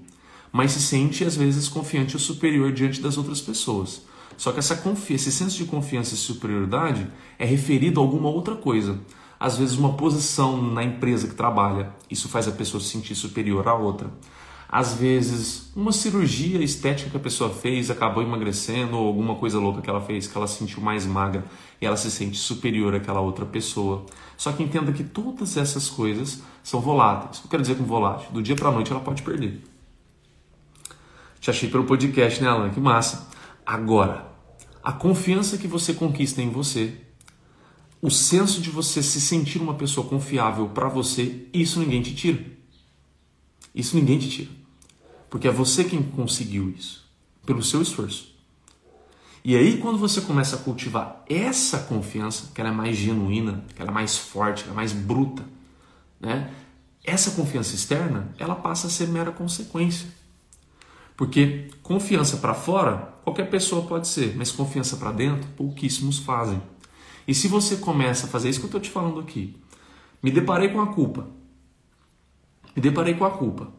[0.52, 4.02] mas se sente às vezes confiante ou superior diante das outras pessoas.
[4.36, 7.08] Só que essa esse senso de confiança e superioridade
[7.40, 9.00] é referido a alguma outra coisa.
[9.40, 13.68] Às vezes uma posição na empresa que trabalha, isso faz a pessoa se sentir superior
[13.68, 14.12] à outra.
[14.70, 19.82] Às vezes, uma cirurgia estética que a pessoa fez acabou emagrecendo, ou alguma coisa louca
[19.82, 21.46] que ela fez que ela se sentiu mais magra
[21.82, 24.06] e ela se sente superior àquela outra pessoa.
[24.36, 27.38] Só que entenda que todas essas coisas são voláteis.
[27.38, 28.30] O que eu quero dizer com volátil?
[28.30, 29.64] Do dia para a noite ela pode perder.
[31.40, 32.70] Te achei pelo podcast, né, Alan?
[32.72, 33.30] Que massa.
[33.66, 34.30] Agora,
[34.84, 36.94] a confiança que você conquista em você,
[38.02, 42.44] o senso de você se sentir uma pessoa confiável para você, isso ninguém te tira.
[43.74, 44.52] Isso ninguém te tira.
[45.30, 47.10] Porque é você quem conseguiu isso,
[47.46, 48.36] pelo seu esforço.
[49.42, 53.82] E aí, quando você começa a cultivar essa confiança, que ela é mais genuína, que
[53.82, 55.46] ela é mais forte, que ela é mais bruta,
[56.20, 56.54] né?
[57.04, 60.10] Essa confiança externa, ela passa a ser mera consequência.
[61.16, 66.62] Porque confiança para fora, qualquer pessoa pode ser, mas confiança para dentro, pouquíssimos fazem.
[67.28, 69.56] E se você começa a fazer isso que eu estou te falando aqui,
[70.22, 71.28] me deparei com a culpa.
[72.76, 73.70] Me deparei com a culpa.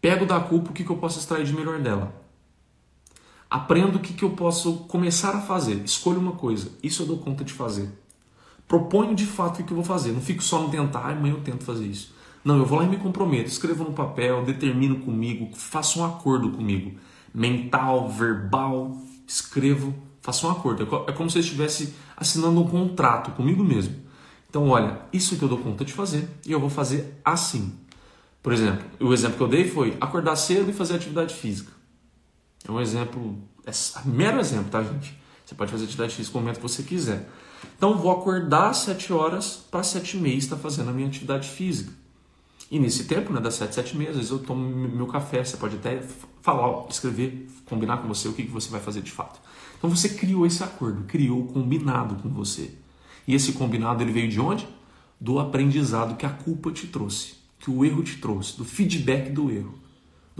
[0.00, 2.14] Pego da culpa o que, que eu posso extrair de melhor dela.
[3.48, 5.82] Aprendo o que, que eu posso começar a fazer.
[5.84, 6.70] Escolho uma coisa.
[6.82, 7.90] Isso eu dou conta de fazer.
[8.70, 10.12] Proponho de fato o que eu vou fazer.
[10.12, 12.14] Não fico só no tentar, amanhã eu tento fazer isso.
[12.44, 13.48] Não, eu vou lá e me comprometo.
[13.48, 16.96] Escrevo no papel, determino comigo, faço um acordo comigo.
[17.34, 20.84] Mental, verbal, escrevo, faço um acordo.
[20.84, 23.96] É, é como se eu estivesse assinando um contrato comigo mesmo.
[24.48, 27.74] Então, olha, isso que eu dou conta de fazer e eu vou fazer assim.
[28.40, 31.72] Por exemplo, o exemplo que eu dei foi acordar cedo e fazer atividade física.
[32.68, 33.72] É um exemplo, é
[34.04, 35.20] mero exemplo, tá, gente?
[35.44, 37.28] Você pode fazer atividade física no momento que você quiser.
[37.76, 41.48] Então, vou acordar às 7 horas para 7 e meia estar fazendo a minha atividade
[41.48, 41.92] física.
[42.70, 45.42] E nesse tempo, né, das 7, 7 e meia, às vezes eu tomo meu café,
[45.42, 46.02] você pode até
[46.40, 49.40] falar, escrever, combinar com você o que você vai fazer de fato.
[49.76, 52.72] Então você criou esse acordo, criou o combinado com você.
[53.26, 54.68] E esse combinado ele veio de onde?
[55.20, 59.50] Do aprendizado que a culpa te trouxe, que o erro te trouxe, do feedback do
[59.50, 59.79] erro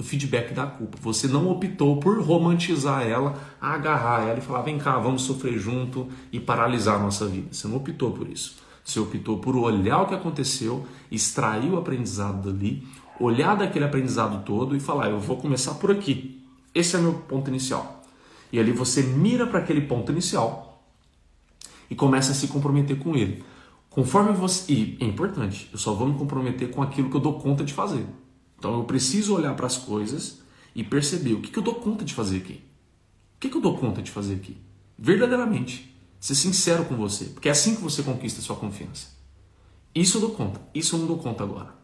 [0.01, 0.97] do feedback da culpa.
[1.03, 6.09] Você não optou por romantizar ela, agarrar ela e falar: vem cá, vamos sofrer junto
[6.33, 7.49] e paralisar a nossa vida.
[7.53, 8.57] Você não optou por isso.
[8.83, 12.89] Você optou por olhar o que aconteceu, extrair o aprendizado dali,
[13.21, 16.43] olhar daquele aprendizado todo e falar: eu vou começar por aqui.
[16.75, 18.03] Esse é meu ponto inicial.
[18.51, 20.83] E ali você mira para aquele ponto inicial
[21.91, 23.45] e começa a se comprometer com ele.
[23.91, 24.73] Conforme você.
[24.73, 27.75] E é importante, eu só vou me comprometer com aquilo que eu dou conta de
[27.75, 28.07] fazer.
[28.61, 30.40] Então eu preciso olhar para as coisas
[30.75, 32.62] e perceber o que, que eu dou conta de fazer aqui.
[33.37, 34.59] O que, que eu dou conta de fazer aqui?
[34.99, 35.90] Verdadeiramente.
[36.20, 37.25] Ser sincero com você.
[37.25, 39.09] Porque é assim que você conquista a sua confiança.
[39.94, 40.61] Isso eu dou conta.
[40.75, 41.75] Isso eu não dou conta agora.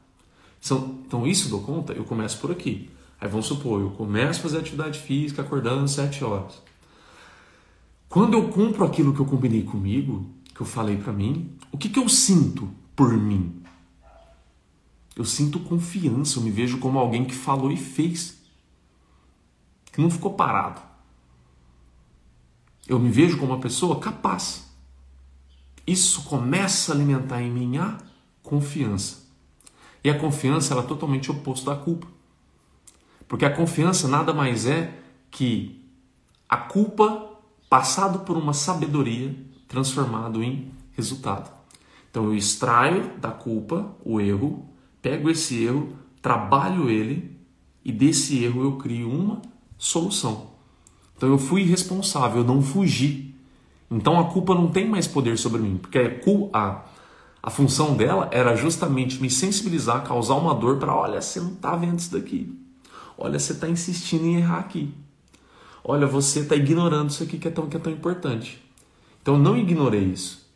[1.07, 2.91] Então, isso eu dou conta, eu começo por aqui.
[3.19, 6.61] Aí vamos supor, eu começo a fazer atividade física acordando às 7 horas.
[8.09, 11.89] Quando eu cumpro aquilo que eu combinei comigo, que eu falei para mim, o que,
[11.89, 13.56] que eu sinto por mim?
[15.17, 18.39] Eu sinto confiança, eu me vejo como alguém que falou e fez,
[19.91, 20.83] que não ficou parado.
[22.87, 24.71] Eu me vejo como uma pessoa capaz.
[25.87, 27.97] Isso começa a alimentar em mim a
[28.43, 29.25] confiança.
[30.05, 32.07] E a confiança ela é totalmente oposto da culpa.
[33.27, 35.01] Porque a confiança nada mais é
[35.31, 35.83] que
[36.49, 37.33] a culpa
[37.69, 39.35] passado por uma sabedoria
[39.67, 41.51] transformado em resultado.
[42.11, 44.69] Então eu extraio da culpa o erro,
[45.07, 45.90] pego esse erro,
[46.21, 47.31] trabalho ele
[47.85, 49.40] e desse erro eu crio uma
[49.79, 50.49] solução.
[51.16, 53.33] Então eu fui responsável, eu não fugi.
[53.88, 56.21] Então a culpa não tem mais poder sobre mim, porque
[56.53, 56.85] a,
[57.40, 61.77] a função dela era justamente me sensibilizar, causar uma dor para, olha, você não está
[61.77, 62.53] vendo isso daqui.
[63.16, 64.92] Olha, você está insistindo em errar aqui.
[65.85, 68.61] Olha, você está ignorando isso aqui que é tão, que é tão importante.
[69.23, 70.51] Então eu não ignorei isso.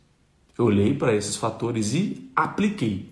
[0.57, 3.10] Eu olhei para esses fatores e apliquei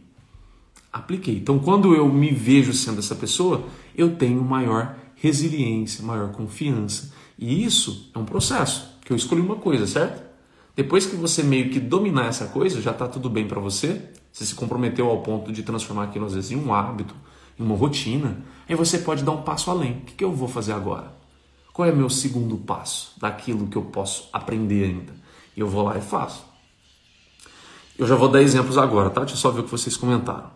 [0.91, 1.37] apliquei.
[1.37, 3.63] Então, quando eu me vejo sendo essa pessoa,
[3.95, 7.13] eu tenho maior resiliência, maior confiança.
[7.37, 10.29] E isso é um processo, que eu escolhi uma coisa, certo?
[10.75, 14.45] Depois que você meio que dominar essa coisa, já está tudo bem para você, você
[14.45, 17.13] se comprometeu ao ponto de transformar aquilo às vezes em um hábito,
[17.59, 19.91] em uma rotina, aí você pode dar um passo além.
[19.91, 21.11] O que, eu vou fazer agora?
[21.73, 25.13] Qual é o meu segundo passo daquilo que eu posso aprender ainda?
[25.55, 26.45] E eu vou lá e faço.
[27.97, 29.21] Eu já vou dar exemplos agora, tá?
[29.21, 30.49] Deixa eu só ver o que vocês comentaram.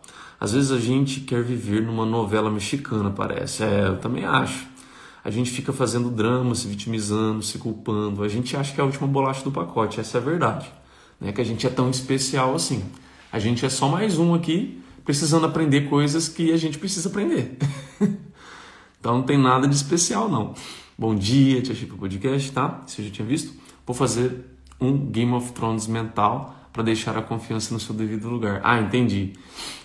[0.44, 3.64] Às vezes a gente quer viver numa novela mexicana, parece.
[3.64, 4.68] É, eu também acho.
[5.24, 8.22] A gente fica fazendo drama, se vitimizando, se culpando.
[8.22, 10.70] A gente acha que é a última bolacha do pacote, essa é a verdade.
[11.18, 11.32] Né?
[11.32, 12.84] Que a gente é tão especial assim.
[13.32, 17.58] A gente é só mais um aqui, precisando aprender coisas que a gente precisa aprender.
[19.00, 20.56] então não tem nada de especial, não.
[21.00, 22.84] Bom dia, Tia Chico Podcast, tá?
[22.86, 23.54] Você já tinha visto?
[23.88, 24.46] Vou fazer
[24.78, 28.60] um Game of Thrones mental para deixar a confiança no seu devido lugar.
[28.64, 29.34] Ah, entendi.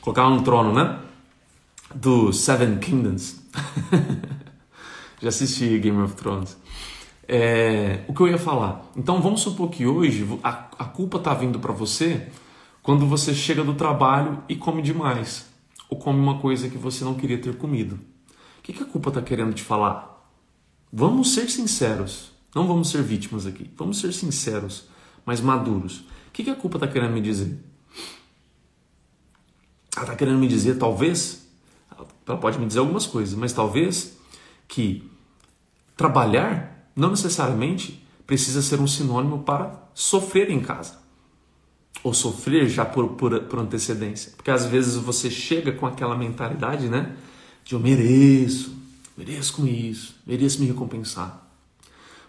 [0.00, 0.98] Colocar um trono, né?
[1.94, 3.42] Do Seven Kingdoms.
[5.20, 6.56] Já assisti Game of Thrones.
[7.26, 8.82] É, o que eu ia falar?
[8.96, 12.28] Então vamos supor que hoje a, a culpa está vindo para você
[12.82, 15.46] quando você chega do trabalho e come demais.
[15.90, 17.96] Ou come uma coisa que você não queria ter comido.
[18.58, 20.26] O que, que a culpa está querendo te falar?
[20.90, 22.32] Vamos ser sinceros.
[22.54, 23.70] Não vamos ser vítimas aqui.
[23.76, 24.86] Vamos ser sinceros,
[25.24, 26.04] mas maduros.
[26.38, 27.58] Que, que a culpa está querendo me dizer?
[29.96, 31.48] Ela está querendo me dizer, talvez,
[32.24, 34.16] ela pode me dizer algumas coisas, mas talvez
[34.68, 35.10] que
[35.96, 41.00] trabalhar não necessariamente precisa ser um sinônimo para sofrer em casa.
[42.04, 44.30] Ou sofrer já por, por, por antecedência.
[44.36, 47.16] Porque às vezes você chega com aquela mentalidade, né?
[47.64, 48.76] De eu mereço,
[49.16, 51.50] mereço com isso, mereço me recompensar.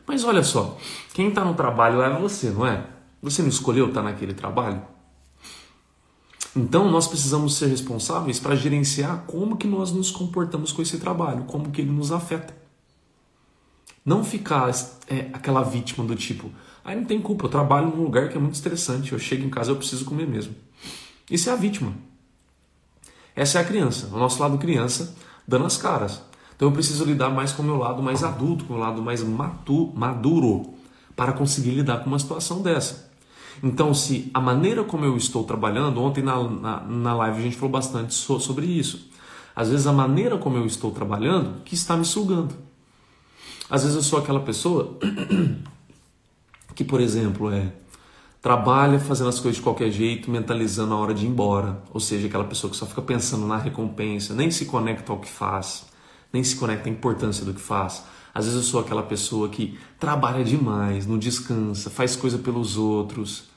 [0.07, 0.79] Mas olha só,
[1.13, 2.97] quem está no trabalho é você, não é?
[3.21, 4.81] Você não escolheu estar naquele trabalho?
[6.55, 11.43] Então nós precisamos ser responsáveis para gerenciar como que nós nos comportamos com esse trabalho,
[11.43, 12.55] como que ele nos afeta.
[14.03, 14.69] Não ficar
[15.07, 16.49] é, aquela vítima do tipo,
[16.83, 19.49] ah, não tem culpa, eu trabalho num lugar que é muito estressante, eu chego em
[19.49, 20.55] casa eu preciso comer mesmo.
[21.29, 21.93] Isso é a vítima.
[23.35, 25.15] Essa é a criança, o nosso lado criança
[25.47, 26.21] dando as caras.
[26.55, 29.01] Então eu preciso lidar mais com o meu lado mais adulto, com o meu lado
[29.01, 30.73] mais maduro,
[31.15, 33.08] para conseguir lidar com uma situação dessa.
[33.61, 37.55] Então, se a maneira como eu estou trabalhando, ontem na, na, na live a gente
[37.55, 39.09] falou bastante so, sobre isso.
[39.55, 42.55] Às vezes a maneira como eu estou trabalhando que está me sugando.
[43.69, 44.97] Às vezes eu sou aquela pessoa
[46.73, 47.73] que, por exemplo, é
[48.41, 51.83] trabalha fazendo as coisas de qualquer jeito, mentalizando a hora de ir embora.
[51.93, 55.27] Ou seja, aquela pessoa que só fica pensando na recompensa, nem se conecta ao que
[55.27, 55.89] faz
[56.31, 58.03] nem se conecta à importância do que faz.
[58.33, 63.48] Às vezes eu sou aquela pessoa que trabalha demais, não descansa, faz coisa pelos outros,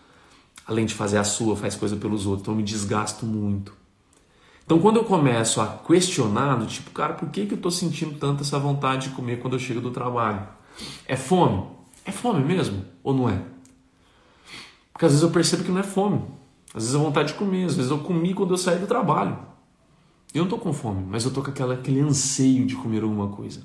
[0.67, 3.73] além de fazer a sua, faz coisa pelos outros, então eu me desgasto muito.
[4.65, 8.19] Então quando eu começo a questionar, do tipo, cara, por que, que eu estou sentindo
[8.19, 10.47] tanta essa vontade de comer quando eu chego do trabalho?
[11.07, 11.67] É fome?
[12.05, 12.85] É fome mesmo?
[13.03, 13.43] Ou não é?
[14.93, 16.23] Porque às vezes eu percebo que não é fome.
[16.75, 19.37] Às vezes é vontade de comer, às vezes eu comi quando eu saí do trabalho.
[20.33, 23.29] Eu não estou com fome, mas eu estou com aquela, aquele anseio de comer alguma
[23.29, 23.61] coisa.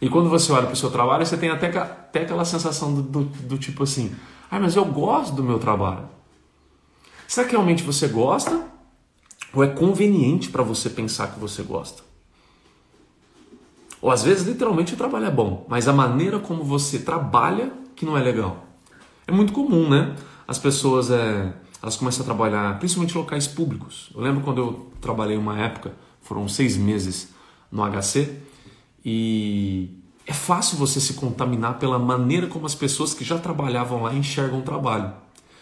[0.00, 3.02] E quando você olha para o seu trabalho, você tem até, até aquela sensação do,
[3.02, 4.14] do, do tipo assim:
[4.52, 6.10] ah, mas eu gosto do meu trabalho.
[7.26, 8.66] Será que realmente você gosta?
[9.54, 12.02] Ou é conveniente para você pensar que você gosta?
[14.02, 18.04] Ou às vezes, literalmente, o trabalho é bom, mas a maneira como você trabalha que
[18.04, 18.66] não é legal.
[19.26, 20.14] É muito comum, né?
[20.46, 24.10] As pessoas é, elas começam a trabalhar principalmente em locais públicos.
[24.14, 27.32] Eu lembro quando eu trabalhei uma época, foram seis meses
[27.70, 28.38] no HC,
[29.02, 34.14] e é fácil você se contaminar pela maneira como as pessoas que já trabalhavam lá
[34.14, 35.12] enxergam o trabalho.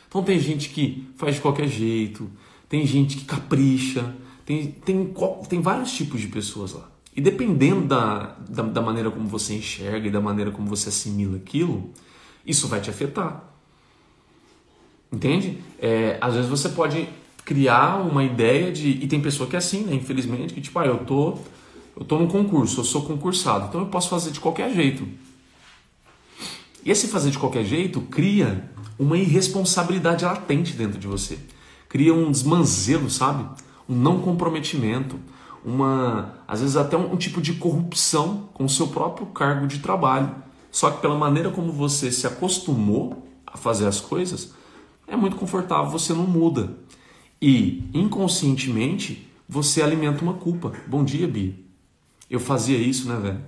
[0.08, 2.30] Então tem gente que faz de qualquer jeito,
[2.68, 5.14] tem gente que capricha, tem, tem,
[5.48, 6.88] tem vários tipos de pessoas lá.
[7.16, 11.36] E dependendo da, da, da maneira como você enxerga e da maneira como você assimila
[11.36, 11.90] aquilo,
[12.46, 13.44] isso vai te afetar.
[15.12, 15.58] Entende?
[15.78, 17.08] É, às vezes você pode
[17.44, 18.90] criar uma ideia de.
[18.90, 19.94] E tem pessoa que é assim, né?
[19.94, 21.38] Infelizmente, que tipo, ah, eu tô,
[21.96, 25.06] eu tô num concurso, eu sou concursado, então eu posso fazer de qualquer jeito.
[26.84, 31.38] E esse fazer de qualquer jeito cria uma irresponsabilidade latente dentro de você.
[31.88, 33.44] Cria um desmanzelo, sabe?
[33.88, 35.18] Um não comprometimento,
[35.64, 39.80] uma às vezes até um, um tipo de corrupção com o seu próprio cargo de
[39.80, 40.34] trabalho.
[40.70, 44.54] Só que pela maneira como você se acostumou a fazer as coisas,
[45.06, 46.78] é muito confortável, você não muda.
[47.42, 50.72] E inconscientemente você alimenta uma culpa.
[50.86, 51.69] Bom dia, Bia.
[52.30, 53.40] Eu fazia isso, né, velho?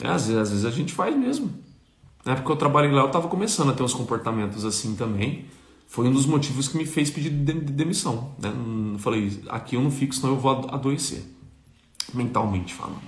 [0.00, 1.52] É, às, vezes, às vezes a gente faz mesmo.
[2.24, 5.46] Na época que eu trabalhei lá, eu estava começando a ter uns comportamentos assim também.
[5.86, 8.32] Foi um dos motivos que me fez pedir de demissão.
[8.38, 8.52] Né?
[8.92, 11.22] Eu falei, aqui eu não fico, senão eu vou adoecer.
[12.12, 13.00] Mentalmente falando.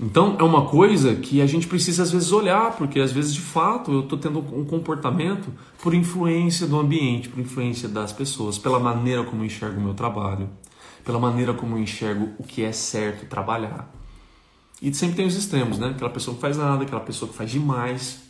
[0.00, 3.40] Então é uma coisa que a gente precisa às vezes olhar, porque às vezes de
[3.40, 8.80] fato eu estou tendo um comportamento por influência do ambiente, por influência das pessoas, pela
[8.80, 10.50] maneira como eu enxergo o meu trabalho,
[11.04, 13.90] pela maneira como eu enxergo o que é certo trabalhar.
[14.80, 15.88] E sempre tem os extremos, né?
[15.88, 18.20] Aquela pessoa que faz nada, aquela pessoa que faz demais.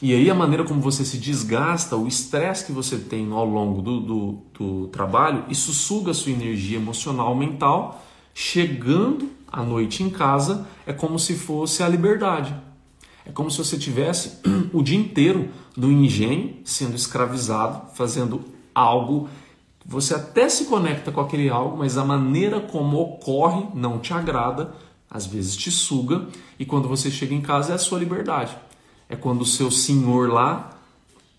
[0.00, 3.80] E aí a maneira como você se desgasta, o estresse que você tem ao longo
[3.80, 10.10] do, do, do trabalho, isso suga a sua energia emocional, mental, chegando à noite em
[10.10, 12.54] casa é como se fosse a liberdade.
[13.24, 14.38] É como se você tivesse
[14.72, 18.42] o dia inteiro no engenho, sendo escravizado, fazendo
[18.74, 19.28] algo.
[19.84, 24.74] Você até se conecta com aquele algo, mas a maneira como ocorre não te agrada,
[25.10, 26.26] às vezes te suga,
[26.58, 28.56] e quando você chega em casa é a sua liberdade.
[29.08, 30.70] É quando o seu senhor lá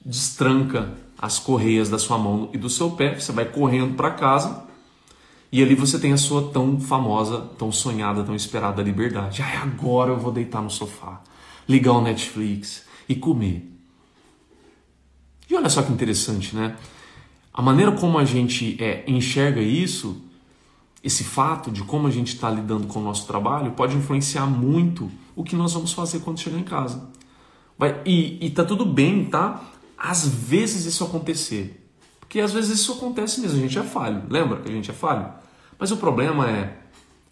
[0.06, 4.64] destranca as correias da sua mão e do seu pé, você vai correndo para casa
[5.52, 9.42] e ali você tem a sua tão famosa, tão sonhada, tão esperada liberdade.
[9.42, 11.22] Ah, agora eu vou deitar no sofá,
[11.68, 13.72] ligar o Netflix e comer.
[15.50, 16.76] E olha só que interessante, né?
[17.58, 20.22] A maneira como a gente é, enxerga isso,
[21.02, 25.10] esse fato de como a gente está lidando com o nosso trabalho, pode influenciar muito
[25.38, 27.08] o que nós vamos fazer quando chegar em casa.
[27.78, 29.64] Vai, e, e tá tudo bem, tá?
[29.98, 31.82] Às vezes isso acontecer.
[32.20, 34.24] Porque às vezes isso acontece mesmo, a gente é falho.
[34.30, 35.26] Lembra que a gente é falho?
[35.80, 36.78] Mas o problema é,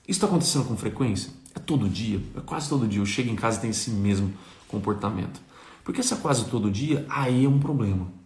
[0.07, 1.33] isso está acontecendo com frequência?
[1.53, 3.01] É todo dia, é quase todo dia.
[3.01, 4.33] Eu chego em casa e tem esse mesmo
[4.69, 5.41] comportamento.
[5.83, 8.22] Porque se é quase todo dia, aí é um problema.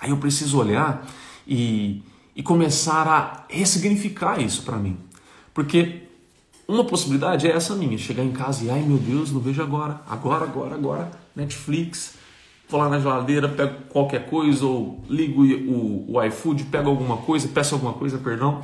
[0.00, 1.06] Aí eu preciso olhar
[1.46, 2.02] e,
[2.34, 4.96] e começar a ressignificar isso para mim.
[5.52, 6.02] Porque
[6.66, 10.00] uma possibilidade é essa minha, chegar em casa e, ai meu Deus, não vejo agora,
[10.08, 12.14] agora, agora, agora, Netflix,
[12.68, 17.48] vou lá na geladeira, pego qualquer coisa, ou ligo o, o iFood, pego alguma coisa,
[17.48, 18.62] peço alguma coisa, perdão,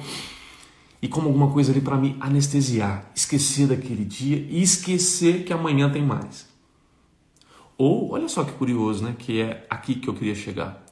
[1.02, 5.90] e como alguma coisa ali para me anestesiar, esquecer daquele dia e esquecer que amanhã
[5.90, 6.46] tem mais.
[7.76, 9.14] Ou, olha só que curioso, né?
[9.18, 10.85] Que é aqui que eu queria chegar.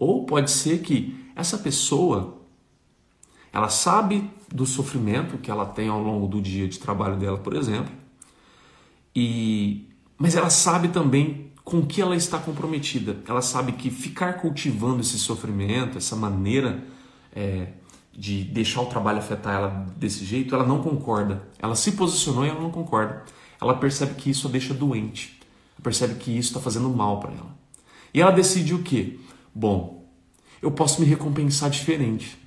[0.00, 2.38] Ou pode ser que essa pessoa
[3.52, 7.54] ela sabe do sofrimento que ela tem ao longo do dia de trabalho dela, por
[7.54, 7.92] exemplo,
[9.14, 9.86] e
[10.16, 13.18] mas ela sabe também com que ela está comprometida.
[13.28, 16.82] Ela sabe que ficar cultivando esse sofrimento, essa maneira
[17.34, 17.68] é,
[18.12, 21.48] de deixar o trabalho afetar ela desse jeito, ela não concorda.
[21.58, 23.24] Ela se posicionou e ela não concorda.
[23.60, 25.40] Ela percebe que isso a deixa doente.
[25.82, 27.56] Percebe que isso está fazendo mal para ela.
[28.12, 29.18] E ela decide o quê?
[29.54, 30.04] Bom,
[30.62, 32.38] eu posso me recompensar diferente.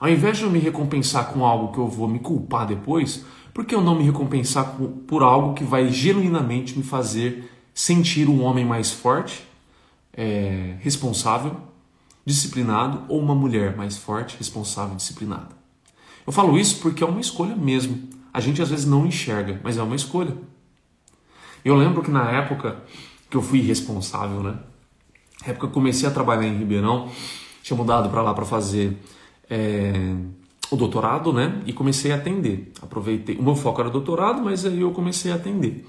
[0.00, 3.64] Ao invés de eu me recompensar com algo que eu vou me culpar depois, por
[3.64, 4.76] que eu não me recompensar
[5.06, 9.42] por algo que vai genuinamente me fazer sentir um homem mais forte,
[10.12, 11.56] é, responsável,
[12.24, 15.58] disciplinado ou uma mulher mais forte, responsável, disciplinada?
[16.24, 18.08] Eu falo isso porque é uma escolha mesmo.
[18.32, 20.36] A gente às vezes não enxerga, mas é uma escolha.
[21.64, 22.82] Eu lembro que na época
[23.28, 24.58] que eu fui responsável, né?
[25.42, 27.08] Na época que eu comecei a trabalhar em Ribeirão,
[27.62, 28.96] tinha mudado para lá para fazer
[29.48, 30.14] é,
[30.70, 31.62] o doutorado, né?
[31.66, 32.72] E comecei a atender.
[32.82, 33.36] Aproveitei.
[33.36, 35.86] O meu foco era doutorado, mas aí eu comecei a atender.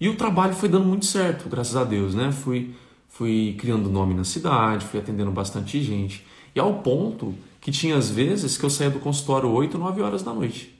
[0.00, 2.30] E o trabalho foi dando muito certo, graças a Deus, né?
[2.30, 2.74] Fui,
[3.08, 6.24] fui criando nome na cidade, fui atendendo bastante gente.
[6.54, 10.22] E ao ponto que tinha às vezes que eu saía do consultório 8, 9 horas
[10.22, 10.74] da noite,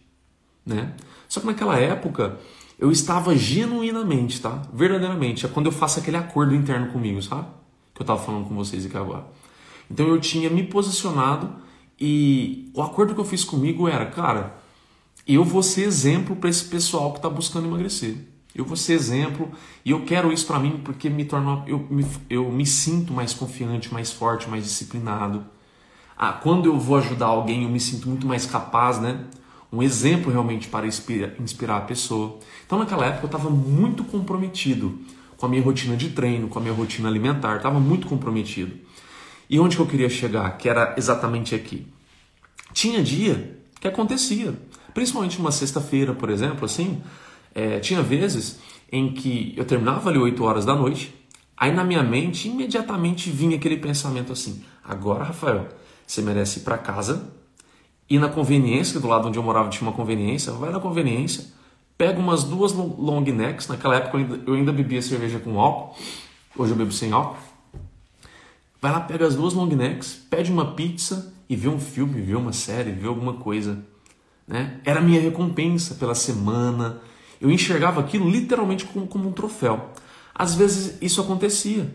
[0.65, 0.95] né?
[1.29, 2.39] Só que naquela época
[2.79, 4.63] eu estava genuinamente, tá?
[4.73, 7.49] Verdadeiramente, é quando eu faço aquele acordo interno comigo, sabe?
[7.99, 9.27] Que eu estava falando com vocês aqui agora.
[9.91, 11.53] Então eu tinha me posicionado
[11.99, 14.57] e o acordo que eu fiz comigo era, cara,
[15.27, 18.15] eu vou ser exemplo para esse pessoal que está buscando emagrecer.
[18.55, 19.51] Eu vou ser exemplo
[19.85, 23.35] e eu quero isso para mim porque me torna, eu, me, eu me sinto mais
[23.35, 25.45] confiante, mais forte, mais disciplinado.
[26.17, 29.25] Ah, quando eu vou ajudar alguém, eu me sinto muito mais capaz, né?
[29.73, 32.39] Um exemplo realmente para inspirar, inspirar a pessoa.
[32.65, 35.01] Então, naquela época, eu estava muito comprometido
[35.39, 38.77] com a minha rotina de treino, com a minha rotina alimentar, estava muito comprometido.
[39.49, 40.51] E onde que eu queria chegar?
[40.59, 41.87] Que era exatamente aqui.
[42.75, 44.53] Tinha dia que acontecia,
[44.93, 47.01] principalmente uma sexta-feira, por exemplo, assim,
[47.55, 48.59] é, tinha vezes
[48.91, 51.15] em que eu terminava ali 8 horas da noite,
[51.57, 55.69] aí na minha mente imediatamente vinha aquele pensamento assim: agora, Rafael,
[56.05, 57.33] você merece ir para casa,
[58.11, 61.47] ir na conveniência, do lado onde eu morava tinha uma conveniência, vai na conveniência,
[61.99, 65.95] pega umas duas long necks, naquela época eu ainda, eu ainda bebia cerveja com álcool,
[66.57, 67.49] hoje eu bebo sem álcool
[68.81, 72.37] Vai lá, pega as duas long necks, pede uma pizza e vê um filme, vê
[72.37, 73.85] uma série, vê alguma coisa.
[74.47, 74.81] Né?
[74.85, 77.01] Era a minha recompensa pela semana.
[77.41, 79.91] Eu enxergava aquilo literalmente como, como um troféu.
[80.33, 81.93] Às vezes isso acontecia.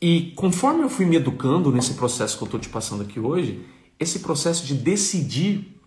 [0.00, 3.62] E conforme eu fui me educando nesse processo que eu estou te passando aqui hoje,
[3.98, 5.78] esse processo de decidir,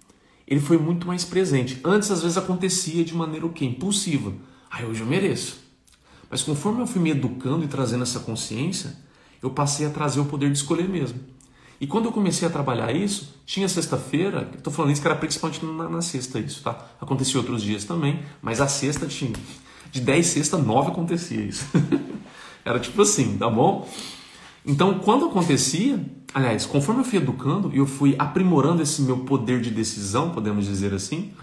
[0.47, 1.79] ele foi muito mais presente.
[1.83, 3.65] Antes, às vezes, acontecia de maneira o quê?
[3.65, 4.33] Impulsiva.
[4.69, 5.57] Ah, hoje eu mereço.
[6.29, 8.95] Mas conforme eu fui me educando e trazendo essa consciência,
[9.41, 11.19] eu passei a trazer o poder de escolher mesmo.
[11.79, 15.65] E quando eu comecei a trabalhar isso, tinha sexta-feira, estou falando isso que era principalmente
[15.65, 16.87] na, na, sexta isso, tá?
[17.01, 19.33] Acontecia outros dias também, mas a sexta tinha.
[19.91, 21.65] De 10 sexta, 9 acontecia isso.
[22.63, 23.87] era tipo assim, tá bom?
[24.66, 25.99] Então, quando acontecia,
[26.34, 30.66] aliás, conforme eu fui educando e eu fui aprimorando esse meu poder de decisão, podemos
[30.66, 31.34] dizer assim,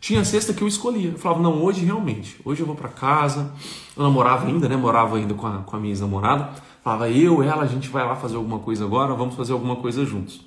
[0.00, 1.10] tinha sexta que eu escolhia.
[1.10, 3.52] Eu falava, não, hoje realmente, hoje eu vou para casa.
[3.96, 4.76] Eu namorava ainda, né?
[4.76, 6.50] Morava ainda com a, com a minha ex-namorada.
[6.82, 10.04] Falava, eu, ela, a gente vai lá fazer alguma coisa agora, vamos fazer alguma coisa
[10.04, 10.40] juntos.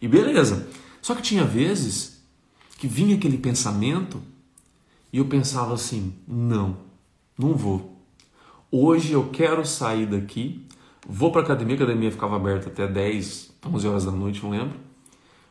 [0.00, 0.68] E beleza.
[1.00, 2.20] Só que tinha vezes
[2.78, 4.20] que vinha aquele pensamento
[5.12, 6.78] e eu pensava assim: não,
[7.38, 7.98] não vou.
[8.70, 10.66] Hoje eu quero sair daqui,
[11.10, 14.78] vou para academia, a academia ficava aberta até 10, 11 horas da noite, não lembro.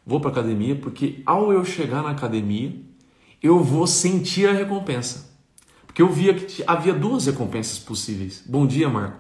[0.06, 2.74] Vou para academia porque ao eu chegar na academia,
[3.44, 5.38] eu vou sentir a recompensa.
[5.86, 8.42] Porque eu via que havia duas recompensas possíveis.
[8.48, 9.20] Bom dia, Marco.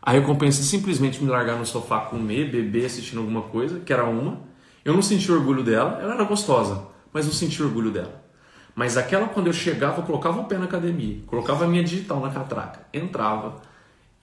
[0.00, 4.04] A recompensa é simplesmente me largar no sofá, comer, beber, assistindo alguma coisa, que era
[4.04, 4.40] uma.
[4.84, 8.24] Eu não senti orgulho dela, ela era gostosa, mas não senti orgulho dela.
[8.72, 12.20] Mas aquela, quando eu chegava, eu colocava o pé na academia, colocava a minha digital
[12.20, 13.60] na catraca, entrava,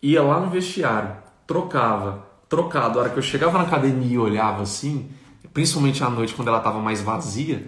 [0.02, 3.00] ia lá no vestiário, trocava, trocado.
[3.00, 5.10] A hora que eu chegava na academia e olhava assim,
[5.54, 7.68] principalmente à noite, quando ela estava mais vazia,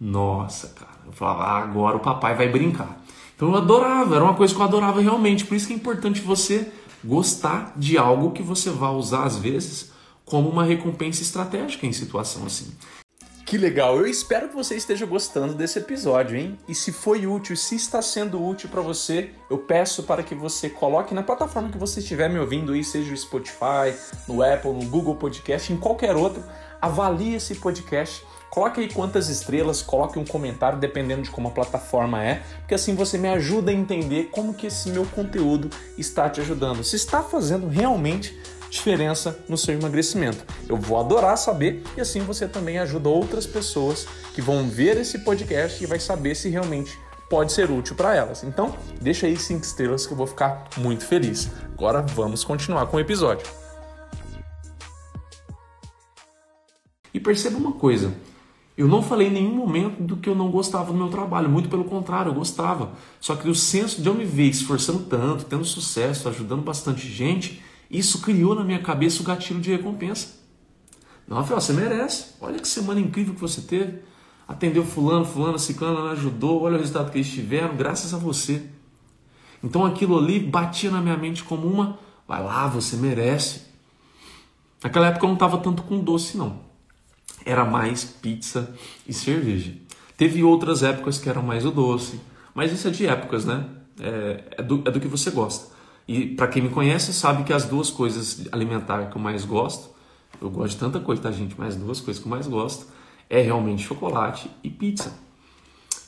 [0.00, 3.00] nossa, cara, eu falava, ah, agora o papai vai brincar.
[3.36, 5.44] Então eu adorava, era uma coisa que eu adorava realmente.
[5.44, 6.70] Por isso que é importante você
[7.04, 9.92] gostar de algo que você vai usar às vezes
[10.24, 12.72] como uma recompensa estratégica em situação assim.
[13.50, 13.96] Que legal!
[13.96, 16.56] Eu espero que você esteja gostando desse episódio, hein?
[16.68, 20.70] E se foi útil, se está sendo útil para você, eu peço para que você
[20.70, 23.92] coloque na plataforma que você estiver me ouvindo aí, seja o Spotify,
[24.28, 26.44] no Apple, no Google Podcast, em qualquer outro,
[26.80, 28.24] avalie esse podcast.
[28.50, 32.94] Coloque aí quantas estrelas, coloque um comentário dependendo de como a plataforma é, porque assim
[32.94, 36.84] você me ajuda a entender como que esse meu conteúdo está te ajudando.
[36.84, 38.32] Se está fazendo realmente
[38.70, 40.44] diferença no seu emagrecimento.
[40.68, 45.18] Eu vou adorar saber e assim você também ajuda outras pessoas que vão ver esse
[45.18, 46.96] podcast e vai saber se realmente
[47.28, 48.42] pode ser útil para elas.
[48.42, 51.50] Então, deixa aí cinco estrelas que eu vou ficar muito feliz.
[51.74, 53.46] Agora vamos continuar com o episódio.
[57.12, 58.14] E perceba uma coisa,
[58.76, 61.68] eu não falei em nenhum momento do que eu não gostava do meu trabalho, muito
[61.68, 62.92] pelo contrário, eu gostava.
[63.20, 67.62] Só que o senso de eu me ver esforçando tanto, tendo sucesso, ajudando bastante gente,
[67.90, 70.38] isso criou na minha cabeça o gatilho de recompensa.
[71.26, 72.34] Não, Rafael, você merece.
[72.40, 74.00] Olha que semana incrível que você teve.
[74.46, 76.62] Atendeu fulano, fulano, ciclano, ajudou.
[76.62, 78.62] Olha o resultado que eles tiveram, graças a você.
[79.62, 83.62] Então aquilo ali batia na minha mente como uma, vai lá, você merece.
[84.82, 86.60] Naquela época eu não estava tanto com doce, não.
[87.44, 88.74] Era mais pizza
[89.06, 89.74] e cerveja.
[90.16, 92.20] Teve outras épocas que eram mais o doce,
[92.54, 93.66] mas isso é de épocas, né?
[93.98, 95.74] É, é, do, é do que você gosta.
[96.12, 99.90] E para quem me conhece sabe que as duas coisas alimentares que eu mais gosto,
[100.42, 102.88] eu gosto de tanta coisa, tá gente, mas duas coisas que eu mais gosto
[103.28, 105.14] é realmente chocolate e pizza.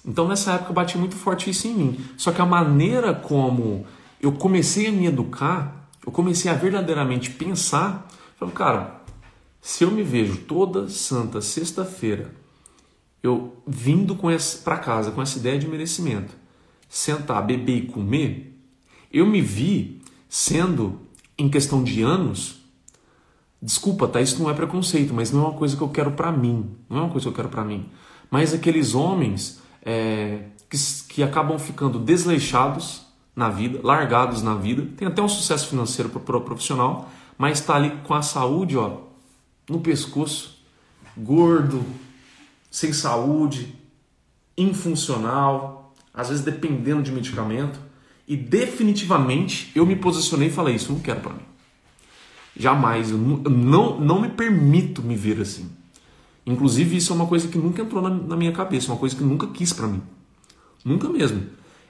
[0.05, 2.05] Então nessa época eu bati muito forte isso em mim.
[2.17, 3.87] Só que a maneira como
[4.21, 9.03] eu comecei a me educar, eu comecei a verdadeiramente pensar, falei, cara,
[9.61, 12.35] se eu me vejo toda santa sexta-feira,
[13.23, 14.19] eu vindo
[14.65, 16.35] para casa com essa ideia de merecimento,
[16.89, 18.52] sentar, beber e comer,
[19.13, 21.01] eu me vi sendo,
[21.37, 22.63] em questão de anos,
[23.61, 24.21] desculpa, tá?
[24.21, 26.71] Isso não é preconceito, mas não é uma coisa que eu quero para mim.
[26.89, 27.89] Não é uma coisa que eu quero para mim.
[28.31, 30.77] Mas aqueles homens é, que,
[31.09, 33.03] que acabam ficando desleixados
[33.37, 37.77] na vida, largados na vida, tem até um sucesso financeiro para o profissional, mas está
[37.77, 38.99] ali com a saúde ó,
[39.69, 40.59] no pescoço,
[41.17, 41.85] gordo,
[42.71, 43.75] sem saúde,
[44.57, 47.79] infuncional, às vezes dependendo de medicamento.
[48.27, 51.43] E definitivamente eu me posicionei e falei: Isso eu não quero para mim.
[52.57, 55.71] Jamais, eu não, não me permito me ver assim.
[56.45, 59.23] Inclusive, isso é uma coisa que nunca entrou na, na minha cabeça, uma coisa que
[59.23, 60.03] nunca quis para mim.
[60.85, 61.47] Nunca mesmo.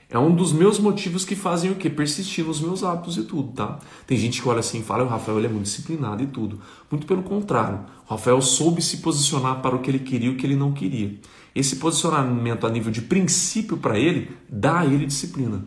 [0.09, 1.89] É um dos meus motivos que fazem o quê?
[1.89, 3.79] Persistir nos meus hábitos e tudo, tá?
[4.05, 6.61] Tem gente que olha assim e fala, o Rafael ele é muito disciplinado e tudo.
[6.91, 7.79] Muito pelo contrário.
[8.07, 10.71] O Rafael soube se posicionar para o que ele queria e o que ele não
[10.71, 11.19] queria.
[11.55, 15.65] Esse posicionamento a nível de princípio para ele, dá a ele disciplina.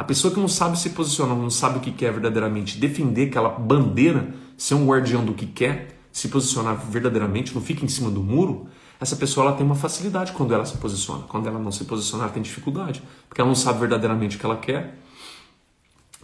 [0.00, 3.50] A pessoa que não sabe se posicionar, não sabe o que quer verdadeiramente, defender aquela
[3.50, 8.22] bandeira, ser um guardião do que quer, se posicionar verdadeiramente, não fica em cima do
[8.22, 8.66] muro,
[8.98, 11.24] essa pessoa ela tem uma facilidade quando ela se posiciona.
[11.24, 14.46] Quando ela não se posiciona, ela tem dificuldade, porque ela não sabe verdadeiramente o que
[14.46, 14.98] ela quer.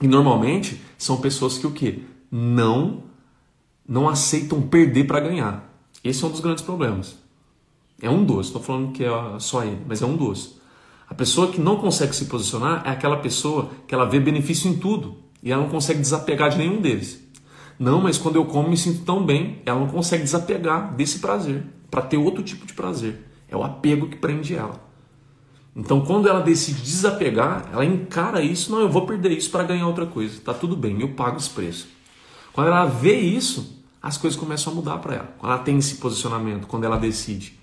[0.01, 2.01] E normalmente são pessoas que o quê?
[2.33, 3.03] Não
[3.87, 5.71] não aceitam perder para ganhar.
[6.03, 7.19] Esse é um dos grandes problemas.
[8.01, 10.57] É um dos, estou falando que é só ele, mas é um dos.
[11.09, 14.77] A pessoa que não consegue se posicionar é aquela pessoa que ela vê benefício em
[14.77, 17.25] tudo e ela não consegue desapegar de nenhum deles.
[17.79, 21.65] Não, mas quando eu como me sinto tão bem, ela não consegue desapegar desse prazer
[21.91, 23.25] para ter outro tipo de prazer.
[23.49, 24.85] É o apego que prende ela.
[25.75, 29.87] Então, quando ela decide desapegar, ela encara isso, não, eu vou perder isso para ganhar
[29.87, 30.41] outra coisa.
[30.41, 31.87] Tá tudo bem, eu pago os preços.
[32.53, 35.35] Quando ela vê isso, as coisas começam a mudar para ela.
[35.39, 37.56] Quando ela tem esse posicionamento, quando ela decide.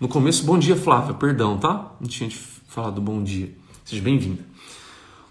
[0.00, 1.92] No começo, bom dia, Flávia, perdão, tá?
[2.00, 2.30] Não tinha
[2.66, 3.54] falado bom dia.
[3.84, 4.42] Seja bem-vinda.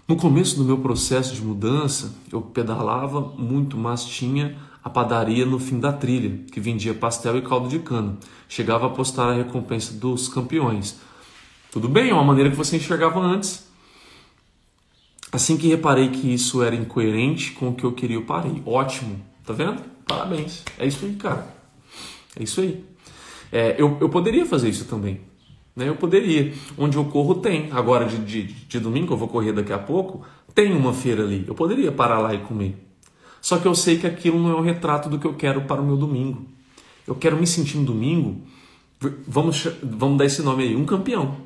[0.06, 5.58] No começo do meu processo de mudança, eu pedalava muito, mas tinha a padaria no
[5.58, 8.16] fim da trilha, que vendia pastel e caldo de cana.
[8.48, 11.00] Chegava a postar a recompensa dos campeões.
[11.72, 13.66] Tudo bem, é uma maneira que você enxergava antes.
[15.32, 18.62] Assim que reparei que isso era incoerente com o que eu queria, eu parei.
[18.64, 19.82] Ótimo, tá vendo?
[20.06, 20.62] Parabéns.
[20.78, 21.56] É isso aí, cara.
[22.36, 22.89] É isso aí.
[23.52, 25.20] É, eu, eu poderia fazer isso também.
[25.74, 25.88] Né?
[25.88, 26.52] Eu poderia.
[26.76, 27.68] Onde eu corro tem.
[27.72, 30.22] Agora de, de, de domingo, eu vou correr daqui a pouco,
[30.54, 31.44] tem uma feira ali.
[31.46, 32.76] Eu poderia parar lá e comer.
[33.40, 35.80] Só que eu sei que aquilo não é um retrato do que eu quero para
[35.80, 36.44] o meu domingo.
[37.06, 38.42] Eu quero me sentir no domingo,
[39.26, 41.36] vamos, vamos dar esse nome aí, um campeão.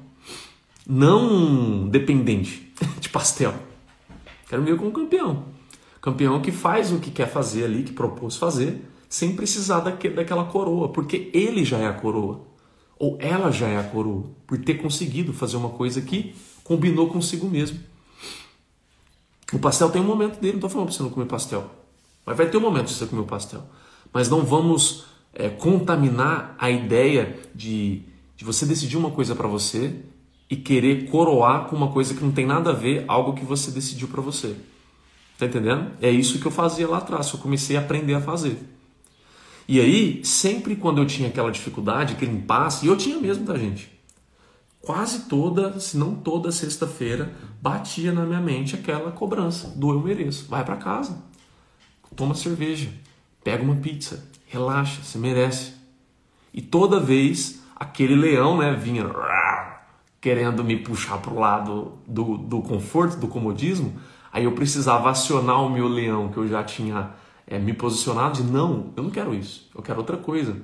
[0.87, 3.55] Não um dependente de pastel.
[4.49, 5.45] Quero me ver como um campeão.
[6.03, 8.83] Campeão que faz o que quer fazer ali, que propôs fazer,
[9.15, 12.41] sem precisar daquela coroa, porque ele já é a coroa,
[12.99, 16.35] ou ela já é a coroa, por ter conseguido fazer uma coisa que
[16.65, 17.79] combinou consigo mesmo.
[19.53, 21.71] O pastel tem um momento dele, não estou falando para você não comer pastel.
[22.27, 23.63] Mas vai ter um momento de você comer o pastel.
[24.13, 28.03] Mas não vamos é, contaminar a ideia de,
[28.37, 29.95] de você decidir uma coisa para você
[30.51, 33.71] e querer coroar com uma coisa que não tem nada a ver, algo que você
[33.71, 34.57] decidiu para você.
[35.39, 35.93] Tá entendendo?
[36.03, 38.74] É isso que eu fazia lá atrás, eu comecei a aprender a fazer.
[39.67, 43.57] E aí, sempre quando eu tinha aquela dificuldade, aquele impasse, e eu tinha mesmo, tá,
[43.57, 43.91] gente?
[44.81, 50.47] Quase toda, se não toda sexta-feira, batia na minha mente aquela cobrança do eu mereço.
[50.49, 51.17] Vai para casa,
[52.15, 52.91] toma cerveja,
[53.43, 55.73] pega uma pizza, relaxa, você merece.
[56.53, 59.05] E toda vez aquele leão, né, vinha
[60.21, 63.95] querendo me puxar para o lado do, do conforto, do comodismo,
[64.33, 67.11] aí eu precisava acionar o meu leão que eu já tinha
[67.47, 70.57] é, me posicionado de não, eu não quero isso, eu quero outra coisa.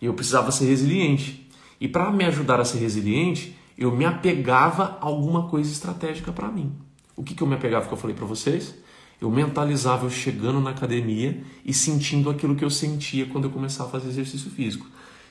[0.00, 1.48] E eu precisava ser resiliente.
[1.80, 6.48] E para me ajudar a ser resiliente, eu me apegava a alguma coisa estratégica para
[6.48, 6.72] mim.
[7.16, 8.74] O que, que eu me apegava que eu falei para vocês?
[9.20, 13.88] Eu mentalizava eu chegando na academia e sentindo aquilo que eu sentia quando eu começava
[13.88, 14.86] a fazer exercício físico.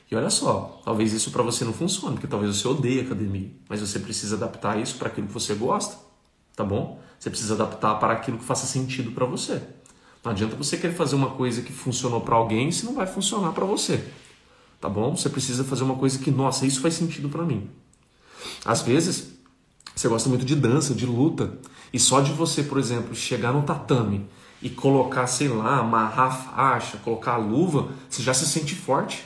[0.09, 3.81] E olha só, talvez isso para você não funcione, porque talvez você odeie academia, mas
[3.81, 5.97] você precisa adaptar isso para aquilo que você gosta,
[6.55, 7.01] tá bom?
[7.19, 9.61] Você precisa adaptar para aquilo que faça sentido para você.
[10.27, 13.53] Não adianta você querer fazer uma coisa que funcionou para alguém se não vai funcionar
[13.53, 14.03] para você.
[14.77, 15.15] Tá bom?
[15.15, 17.69] Você precisa fazer uma coisa que, nossa, isso faz sentido para mim.
[18.65, 19.29] Às vezes,
[19.95, 21.57] você gosta muito de dança, de luta,
[21.93, 24.27] e só de você, por exemplo, chegar no tatame
[24.61, 29.23] e colocar, sei lá, amarrar a faixa, colocar a luva, você já se sente forte.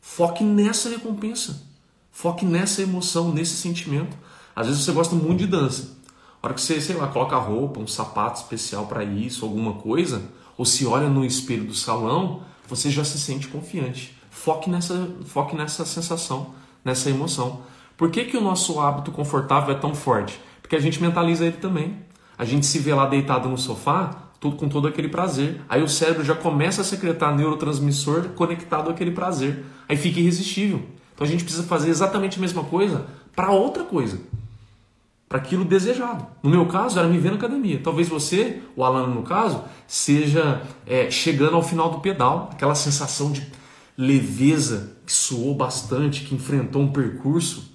[0.00, 1.62] Foque nessa recompensa.
[2.10, 4.16] Foque nessa emoção, nesse sentimento.
[4.56, 5.96] Às vezes você gosta muito de dança.
[6.42, 10.39] A hora que você, sei lá, coloca roupa, um sapato especial para isso, alguma coisa,
[10.60, 14.14] ou se olha no espelho do salão, você já se sente confiante.
[14.30, 16.52] Foque nessa, foque nessa sensação,
[16.84, 17.62] nessa emoção.
[17.96, 20.38] Por que, que o nosso hábito confortável é tão forte?
[20.60, 21.96] Porque a gente mentaliza ele também.
[22.36, 25.62] A gente se vê lá deitado no sofá, tudo com todo aquele prazer.
[25.66, 29.64] Aí o cérebro já começa a secretar neurotransmissor conectado àquele prazer.
[29.88, 30.82] Aí fica irresistível.
[31.14, 34.20] Então a gente precisa fazer exatamente a mesma coisa para outra coisa
[35.30, 36.26] para aquilo desejado.
[36.42, 37.80] No meu caso, era me ver na academia.
[37.80, 43.30] Talvez você, o Alan no caso, seja é, chegando ao final do pedal, aquela sensação
[43.30, 43.46] de
[43.96, 47.70] leveza que suou bastante, que enfrentou um percurso.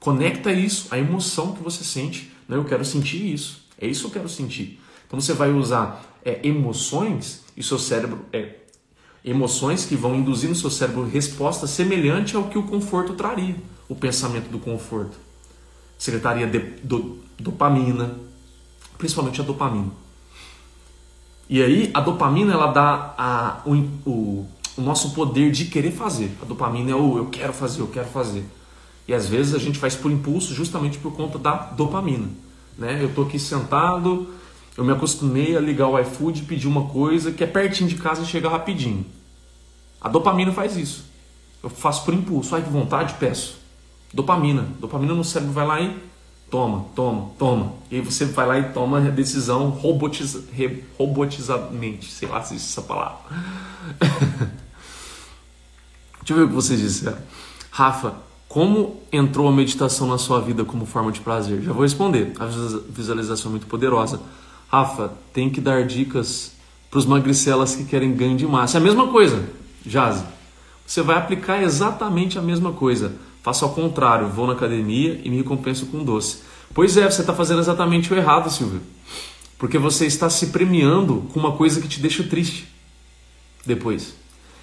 [0.00, 2.32] Conecta isso, a emoção que você sente.
[2.48, 3.64] Não, eu quero sentir isso.
[3.80, 4.80] É isso que eu quero sentir.
[5.06, 8.62] Então você vai usar é, emoções e seu cérebro é
[9.24, 13.56] emoções que vão induzir no seu cérebro resposta semelhante ao que o conforto traria,
[13.88, 15.25] o pensamento do conforto
[15.98, 18.14] secretaria de do, dopamina,
[18.98, 19.90] principalmente a dopamina.
[21.48, 23.74] E aí a dopamina ela dá a, o,
[24.08, 26.36] o, o, nosso poder de querer fazer.
[26.42, 28.44] A dopamina é o eu quero fazer, eu quero fazer.
[29.06, 32.28] E às vezes a gente faz por impulso justamente por conta da dopamina.
[32.76, 32.98] Né?
[33.00, 34.34] Eu estou aqui sentado,
[34.76, 37.94] eu me acostumei a ligar o iFood e pedir uma coisa que é pertinho de
[37.94, 39.06] casa e chega rapidinho.
[40.00, 41.04] A dopamina faz isso.
[41.62, 42.54] Eu faço por impulso.
[42.54, 43.58] Ai, que vontade, peço.
[44.16, 44.66] Dopamina.
[44.80, 45.94] Dopamina no cérebro vai lá e
[46.50, 47.74] toma, toma, toma.
[47.90, 50.42] E aí você vai lá e toma a decisão robotiza,
[50.96, 52.10] robotizadamente.
[52.10, 53.18] Sei lá se existe essa palavra.
[56.20, 57.18] Deixa eu ver o que vocês disseram.
[57.70, 58.14] Rafa,
[58.48, 61.60] como entrou a meditação na sua vida como forma de prazer?
[61.60, 62.32] Já vou responder.
[62.40, 62.46] A
[62.88, 64.18] visualização é muito poderosa.
[64.68, 66.52] Rafa, tem que dar dicas
[66.90, 68.78] para os magricelas que querem ganho de massa.
[68.78, 69.46] É a mesma coisa,
[69.84, 70.24] Jazzy.
[70.86, 73.25] Você vai aplicar exatamente a mesma coisa.
[73.46, 76.38] Faço ao contrário, vou na academia e me recompenso com doce.
[76.74, 78.80] Pois é, você está fazendo exatamente o errado, Silvio.
[79.56, 82.66] Porque você está se premiando com uma coisa que te deixa triste
[83.64, 84.16] depois.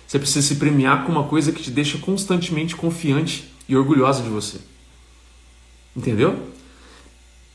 [0.05, 4.27] Você precisa se premiar com uma coisa que te deixa constantemente confiante e orgulhosa de
[4.27, 4.57] você.
[5.95, 6.37] Entendeu?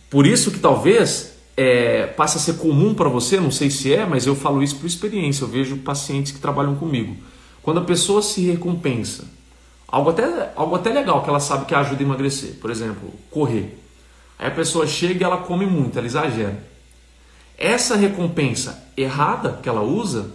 [0.09, 4.07] Por isso que talvez é, passe a ser comum para você, não sei se é,
[4.07, 5.45] mas eu falo isso por experiência.
[5.45, 7.15] Eu vejo pacientes que trabalham comigo.
[7.63, 9.37] Quando a pessoa se recompensa
[9.91, 12.57] Algo até, algo até legal que ela sabe que ajuda a emagrecer.
[12.61, 13.83] Por exemplo, correr.
[14.39, 16.63] Aí a pessoa chega e ela come muito, ela exagera.
[17.57, 20.31] Essa recompensa errada que ela usa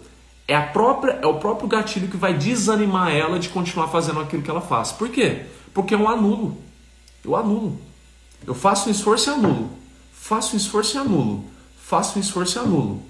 [0.48, 4.42] é, a própria, é o próprio gatilho que vai desanimar ela de continuar fazendo aquilo
[4.42, 4.92] que ela faz.
[4.92, 5.44] Por quê?
[5.74, 6.58] Porque eu anulo.
[7.24, 7.80] Eu anulo.
[8.46, 9.70] Eu faço um esforço e anulo.
[10.12, 11.46] Faço um esforço e anulo.
[11.78, 13.02] Faço um esforço e anulo.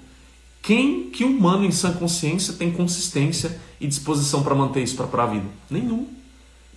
[0.62, 5.26] Quem que humano em sã consciência tem consistência e disposição para manter isso para a
[5.26, 5.46] vida?
[5.68, 6.06] Nenhum.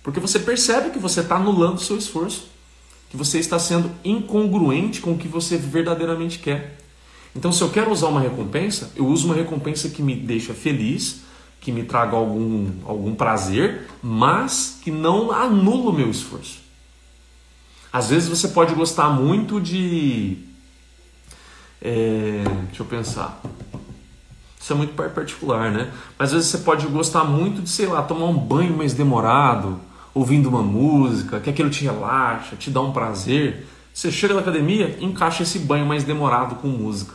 [0.02, 2.48] Porque você percebe que você está anulando o seu esforço,
[3.10, 6.78] que você está sendo incongruente com o que você verdadeiramente quer.
[7.34, 11.20] Então, se eu quero usar uma recompensa, eu uso uma recompensa que me deixa feliz,
[11.60, 16.58] que me traga algum, algum prazer, mas que não anula o meu esforço.
[17.92, 20.38] Às vezes você pode gostar muito de.
[21.80, 23.40] É, deixa eu pensar.
[24.60, 25.90] Isso é muito particular, né?
[26.18, 29.80] Mas às vezes você pode gostar muito de, sei lá, tomar um banho mais demorado,
[30.18, 33.64] ouvindo uma música, que aquilo te relaxa, te dá um prazer.
[33.94, 37.14] Você chega na academia, encaixa esse banho mais demorado com música.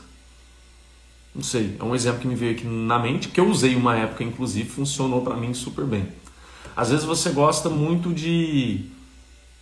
[1.36, 3.98] Não sei, é um exemplo que me veio aqui na mente, que eu usei uma
[3.98, 6.08] época, inclusive, funcionou para mim super bem.
[6.78, 8.86] Às vezes você gosta muito de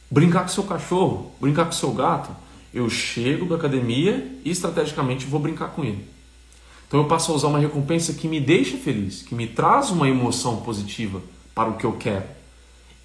[0.09, 2.29] brincar com seu cachorro, brincar com seu gato.
[2.71, 6.05] Eu chego da academia e estrategicamente vou brincar com ele.
[6.87, 10.07] Então eu passo a usar uma recompensa que me deixa feliz, que me traz uma
[10.07, 11.21] emoção positiva
[11.55, 12.40] para o que eu quero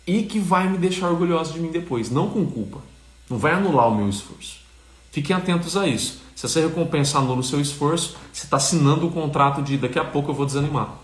[0.06, 2.78] e que vai me deixar orgulhoso de mim depois, não com culpa.
[3.28, 4.60] Não vai anular o meu esforço.
[5.10, 6.20] Fiquem atentos a isso.
[6.34, 10.04] Se essa recompensa anula o seu esforço, você está assinando o contrato de daqui a
[10.04, 10.94] pouco eu vou desanimar.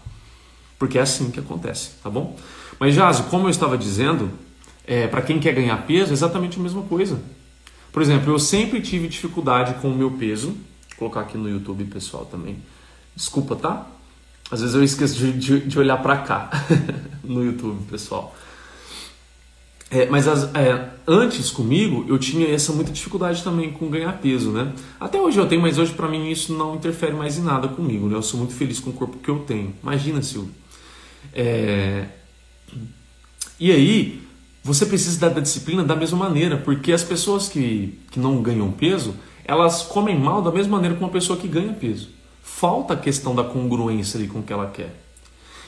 [0.79, 2.37] Porque é assim que acontece, tá bom?
[2.79, 4.31] Mas, Jazi, como eu estava dizendo,
[4.87, 7.21] é, para quem quer ganhar peso, é exatamente a mesma coisa.
[7.91, 10.49] Por exemplo, eu sempre tive dificuldade com o meu peso.
[10.49, 12.63] Vou colocar aqui no YouTube, pessoal, também.
[13.15, 13.87] Desculpa, tá?
[14.51, 16.51] Às vezes eu esqueço de, de, de olhar para cá
[17.25, 18.35] no YouTube, pessoal.
[19.93, 24.51] É, mas as, é, antes comigo eu tinha essa muita dificuldade também com ganhar peso,
[24.51, 24.73] né?
[24.99, 28.09] Até hoje eu tenho, mas hoje para mim isso não interfere mais em nada comigo,
[28.09, 28.17] né?
[28.17, 29.75] Eu sou muito feliz com o corpo que eu tenho.
[29.83, 30.51] Imagina, Silvio.
[31.35, 32.07] É...
[33.61, 34.23] E aí,
[34.65, 39.15] você precisa da disciplina da mesma maneira, porque as pessoas que, que não ganham peso,
[39.45, 42.09] elas comem mal da mesma maneira que uma pessoa que ganha peso.
[42.43, 45.02] Falta a questão da congruência ali com o que ela quer.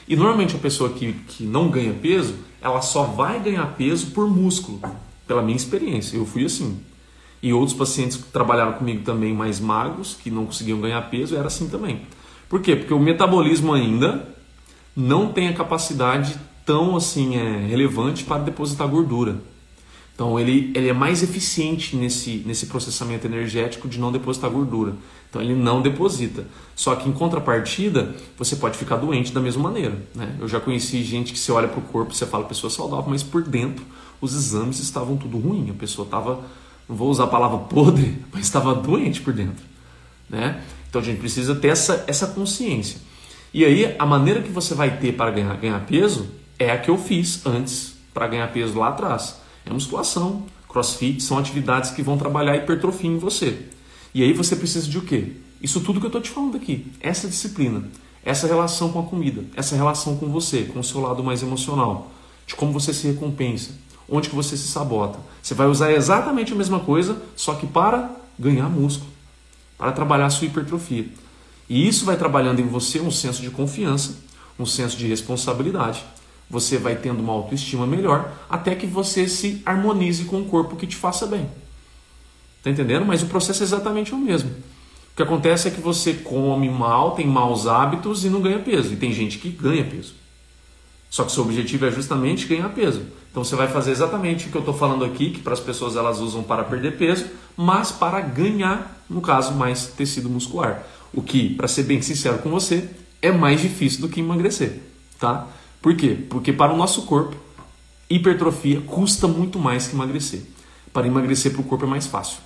[0.07, 4.29] E normalmente a pessoa que, que não ganha peso, ela só vai ganhar peso por
[4.29, 4.81] músculo,
[5.27, 6.17] pela minha experiência.
[6.17, 6.79] Eu fui assim.
[7.41, 11.47] E outros pacientes que trabalharam comigo também mais magros, que não conseguiam ganhar peso, era
[11.47, 12.01] assim também.
[12.49, 12.75] Por quê?
[12.75, 14.27] Porque o metabolismo ainda
[14.95, 16.35] não tem a capacidade
[16.65, 19.37] tão assim é, relevante para depositar gordura.
[20.15, 24.93] Então ele, ele é mais eficiente nesse, nesse processamento energético de não depositar gordura.
[25.29, 26.47] Então ele não deposita.
[26.73, 30.01] Só que em contrapartida, você pode ficar doente da mesma maneira.
[30.15, 30.33] Né?
[30.39, 33.23] Eu já conheci gente que você olha para o corpo, você fala pessoa saudável, mas
[33.23, 33.85] por dentro
[34.21, 35.69] os exames estavam tudo ruim.
[35.69, 36.39] A pessoa estava,
[36.87, 39.65] não vou usar a palavra podre, mas estava doente por dentro.
[40.29, 40.63] Né?
[40.89, 43.01] Então a gente precisa ter essa, essa consciência.
[43.53, 46.89] E aí a maneira que você vai ter para ganhar, ganhar peso é a que
[46.89, 52.17] eu fiz antes para ganhar peso lá atrás é musculação, crossfit, são atividades que vão
[52.17, 53.65] trabalhar hipertrofia em você.
[54.13, 55.33] E aí você precisa de o quê?
[55.61, 57.83] Isso tudo que eu estou te falando aqui, essa disciplina,
[58.23, 62.11] essa relação com a comida, essa relação com você, com o seu lado mais emocional,
[62.45, 63.71] de como você se recompensa,
[64.07, 65.19] onde que você se sabota.
[65.41, 69.09] Você vai usar exatamente a mesma coisa, só que para ganhar músculo,
[69.77, 71.07] para trabalhar a sua hipertrofia.
[71.67, 74.17] E isso vai trabalhando em você um senso de confiança,
[74.59, 76.03] um senso de responsabilidade
[76.49, 80.87] você vai tendo uma autoestima melhor até que você se harmonize com um corpo que
[80.87, 81.49] te faça bem.
[82.63, 83.05] Tá entendendo?
[83.05, 84.49] Mas o processo é exatamente o mesmo.
[84.49, 88.93] O que acontece é que você come mal, tem maus hábitos e não ganha peso.
[88.93, 90.13] E tem gente que ganha peso.
[91.09, 93.03] Só que seu objetivo é justamente ganhar peso.
[93.31, 95.95] Então você vai fazer exatamente o que eu estou falando aqui, que para as pessoas
[95.95, 100.83] elas usam para perder peso, mas para ganhar, no caso, mais tecido muscular.
[101.13, 102.89] O que, para ser bem sincero com você,
[103.21, 104.81] é mais difícil do que emagrecer,
[105.19, 105.47] tá?
[105.85, 106.17] Por quê?
[106.31, 107.35] Porque para o nosso corpo,
[108.09, 110.41] hipertrofia custa muito mais que emagrecer.
[110.91, 112.39] Para emagrecer para o corpo é mais fácil.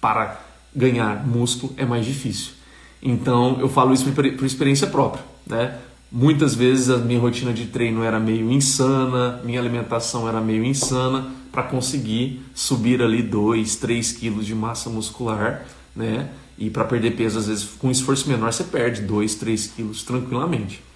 [0.00, 0.40] Para
[0.74, 2.54] ganhar músculo é mais difícil.
[3.00, 5.24] Então eu falo isso por, por experiência própria.
[5.46, 5.78] Né?
[6.10, 11.30] Muitas vezes a minha rotina de treino era meio insana, minha alimentação era meio insana
[11.52, 16.28] para conseguir subir ali 2, 3 quilos de massa muscular, né?
[16.58, 20.89] E para perder peso, às vezes com esforço menor, você perde 2, 3 quilos tranquilamente.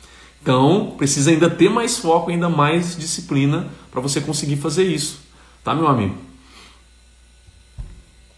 [0.45, 5.21] Então, precisa ainda ter mais foco, ainda mais disciplina para você conseguir fazer isso,
[5.65, 6.15] tá, meu amigo?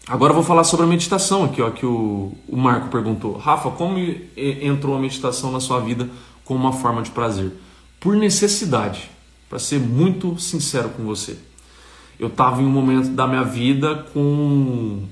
[0.07, 3.35] Agora eu vou falar sobre a meditação aqui, ó, que o, o Marco perguntou.
[3.37, 3.99] Rafa, como
[4.37, 6.09] entrou a meditação na sua vida
[6.45, 7.51] como uma forma de prazer?
[7.99, 9.11] Por necessidade,
[9.49, 11.37] para ser muito sincero com você.
[12.17, 15.03] Eu estava em um momento da minha vida com.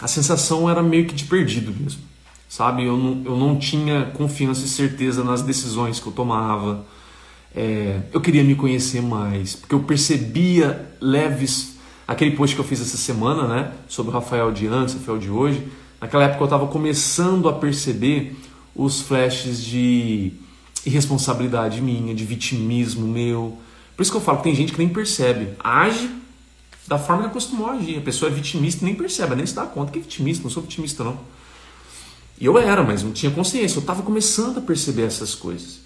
[0.00, 2.13] A sensação era meio que de perdido mesmo
[2.54, 2.84] sabe?
[2.84, 6.86] Eu não, eu não tinha confiança e certeza nas decisões que eu tomava.
[7.52, 11.74] É, eu queria me conhecer mais, porque eu percebia leves.
[12.06, 13.72] Aquele post que eu fiz essa semana, né?
[13.88, 15.66] Sobre o Rafael de antes, Rafael de hoje.
[16.00, 18.36] Naquela época eu estava começando a perceber
[18.76, 20.34] os flashes de
[20.86, 23.58] irresponsabilidade minha, de vitimismo meu.
[23.96, 25.48] Por isso que eu falo que tem gente que nem percebe.
[25.58, 26.08] Age
[26.86, 27.98] da forma que acostumou a agir.
[27.98, 30.44] A pessoa é vitimista e nem percebe, nem se dá conta que é vitimista.
[30.44, 31.18] Não sou vitimista, não.
[32.40, 33.76] E eu era, mas não tinha consciência.
[33.76, 35.80] Eu estava começando a perceber essas coisas.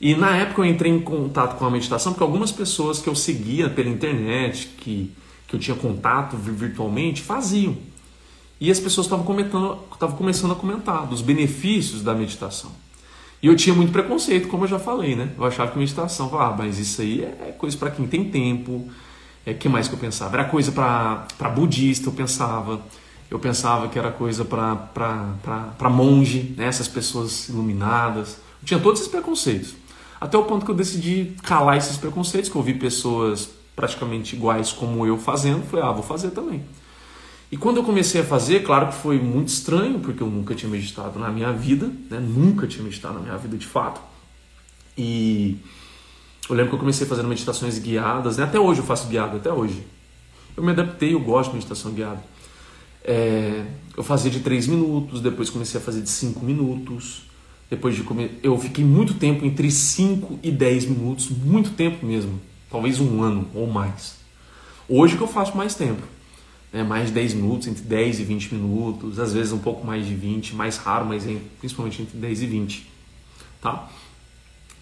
[0.00, 3.14] E na época eu entrei em contato com a meditação porque algumas pessoas que eu
[3.14, 5.12] seguia pela internet, que,
[5.46, 7.76] que eu tinha contato virtualmente, faziam.
[8.58, 12.70] E as pessoas estavam começando a comentar dos benefícios da meditação.
[13.42, 15.30] E eu tinha muito preconceito, como eu já falei, né?
[15.36, 18.86] Eu achava que meditação, ah, mas isso aí é coisa para quem tem tempo.
[19.46, 20.36] É que mais que eu pensava?
[20.36, 22.80] Era coisa para budista, eu pensava.
[23.30, 26.66] Eu pensava que era coisa para monge, né?
[26.66, 28.38] essas pessoas iluminadas.
[28.60, 29.74] Eu tinha todos esses preconceitos.
[30.20, 34.72] Até o ponto que eu decidi calar esses preconceitos, que eu vi pessoas praticamente iguais
[34.72, 36.62] como eu fazendo, falei, ah, vou fazer também.
[37.50, 40.70] E quando eu comecei a fazer, claro que foi muito estranho, porque eu nunca tinha
[40.70, 42.20] meditado na minha vida, né?
[42.20, 44.00] nunca tinha meditado na minha vida de fato.
[44.96, 45.56] E
[46.48, 48.44] eu lembro que eu comecei fazendo meditações guiadas, né?
[48.44, 49.84] até hoje eu faço guiado, até hoje.
[50.56, 52.22] Eu me adaptei, eu gosto de meditação guiada.
[53.04, 53.64] É,
[53.96, 57.22] eu fazia de 3 minutos, depois comecei a fazer de 5 minutos.
[57.68, 62.40] Depois de comer, eu fiquei muito tempo entre 5 e 10 minutos, muito tempo mesmo,
[62.68, 64.16] talvez um ano ou mais.
[64.88, 66.02] Hoje que eu faço mais tempo
[66.72, 70.06] né, mais de 10 minutos, entre 10 e 20 minutos, às vezes um pouco mais
[70.06, 71.24] de 20, mais raro, mas
[71.58, 72.90] principalmente entre 10 e 20.
[73.60, 73.88] Tá?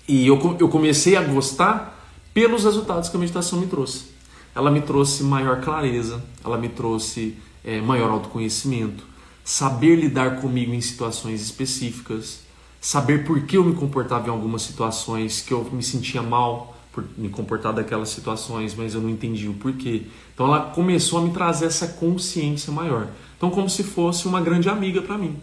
[0.07, 1.95] E eu, eu comecei a gostar
[2.33, 4.07] pelos resultados que a meditação me trouxe.
[4.55, 9.05] Ela me trouxe maior clareza, ela me trouxe é, maior autoconhecimento,
[9.45, 12.41] saber lidar comigo em situações específicas,
[12.81, 17.05] saber por que eu me comportava em algumas situações que eu me sentia mal, por
[17.17, 20.03] me comportar daquelas situações, mas eu não entendi o porquê.
[20.35, 23.09] Então ela começou a me trazer essa consciência maior.
[23.37, 25.37] Então como se fosse uma grande amiga para mim,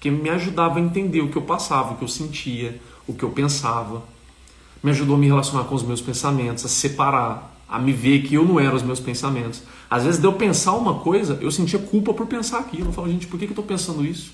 [0.00, 3.22] que me ajudava a entender o que eu passava, o que eu sentia, o que
[3.22, 4.02] eu pensava.
[4.82, 8.34] Me ajudou a me relacionar com os meus pensamentos, a separar, a me ver que
[8.34, 9.62] eu não era os meus pensamentos.
[9.90, 12.86] Às vezes de eu pensar uma coisa, eu sentia culpa por pensar aquilo.
[12.86, 14.32] Eu falava, gente, por que, eu estou pensando isso?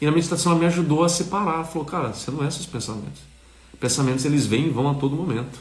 [0.00, 1.64] E na meditação ela me ajudou a separar.
[1.64, 3.20] Falou, cara, você não é seus pensamentos.
[3.78, 5.58] Pensamentos eles vêm e vão a todo momento.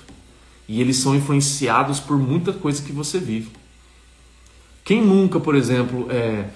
[0.68, 3.52] E eles são influenciados por muita coisa que você vive.
[4.84, 6.50] Quem nunca, por exemplo, é,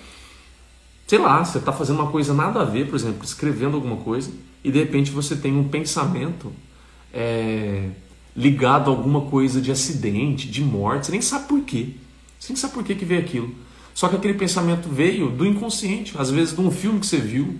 [1.05, 4.31] sei lá, você está fazendo uma coisa nada a ver, por exemplo, escrevendo alguma coisa,
[4.63, 6.51] e de repente você tem um pensamento
[7.13, 7.89] é,
[8.37, 11.95] ligado a alguma coisa de acidente, de morte, você nem sabe por quê.
[12.39, 13.53] Você nem sabe por que, que veio aquilo.
[13.95, 17.57] Só que aquele pensamento veio do inconsciente, às vezes de um filme que você viu,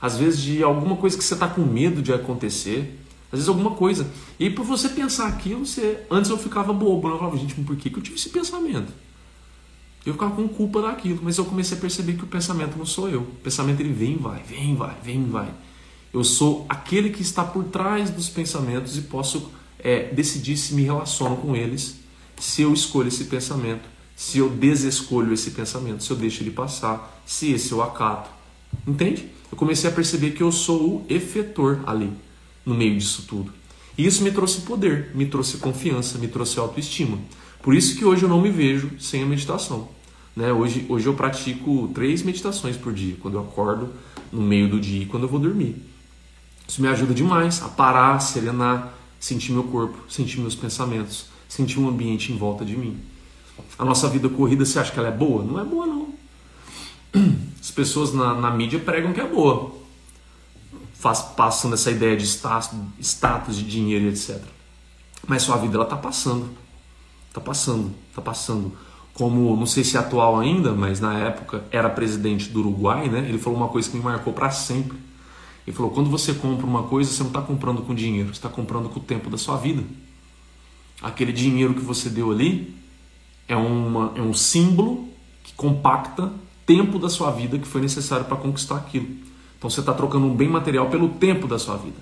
[0.00, 2.98] às vezes de alguma coisa que você está com medo de acontecer,
[3.30, 4.10] às vezes alguma coisa.
[4.40, 6.00] E por você pensar aquilo, você...
[6.10, 7.14] antes eu ficava bobo, né?
[7.14, 8.92] eu falava, gente, por que, que eu tive esse pensamento?
[10.04, 13.08] Eu ficava com culpa daquilo, mas eu comecei a perceber que o pensamento não sou
[13.08, 13.20] eu.
[13.20, 15.48] O pensamento ele vem, vai, vem, vai, vem, vai.
[16.12, 19.48] Eu sou aquele que está por trás dos pensamentos e posso
[19.82, 21.96] é, decidir se me relaciono com eles,
[22.38, 27.22] se eu escolho esse pensamento, se eu desescolho esse pensamento, se eu deixo ele passar,
[27.26, 28.30] se esse eu acato.
[28.86, 29.28] Entende?
[29.50, 32.10] Eu comecei a perceber que eu sou o efetor ali
[32.64, 33.52] no meio disso tudo.
[33.96, 37.18] E isso me trouxe poder, me trouxe confiança, me trouxe autoestima.
[37.62, 39.88] Por isso que hoje eu não me vejo sem a meditação.
[40.34, 40.52] Né?
[40.52, 43.90] Hoje, hoje eu pratico três meditações por dia, quando eu acordo,
[44.32, 45.76] no meio do dia e quando eu vou dormir.
[46.66, 48.94] Isso me ajuda demais a parar, serenar,
[49.24, 52.98] sentir meu corpo, sentir meus pensamentos, sentir um ambiente em volta de mim.
[53.78, 55.42] A nossa vida corrida, você acha que ela é boa?
[55.42, 56.08] Não é boa, não.
[57.60, 59.82] As pessoas na, na mídia pregam que é boa
[61.02, 62.70] faz, passando essa ideia de status,
[63.00, 64.40] status, de dinheiro e etc.
[65.26, 66.48] Mas sua vida ela está passando,
[67.28, 68.72] está passando, está passando.
[69.12, 73.26] Como não sei se é atual ainda, mas na época era presidente do Uruguai, né?
[73.28, 74.96] Ele falou uma coisa que me marcou para sempre.
[75.66, 78.48] Ele falou: quando você compra uma coisa, você não está comprando com dinheiro, você está
[78.48, 79.82] comprando com o tempo da sua vida.
[81.00, 82.74] Aquele dinheiro que você deu ali
[83.48, 85.08] é, uma, é um símbolo
[85.42, 86.32] que compacta
[86.64, 89.08] tempo da sua vida que foi necessário para conquistar aquilo.
[89.58, 92.00] Então você está trocando um bem material pelo tempo da sua vida.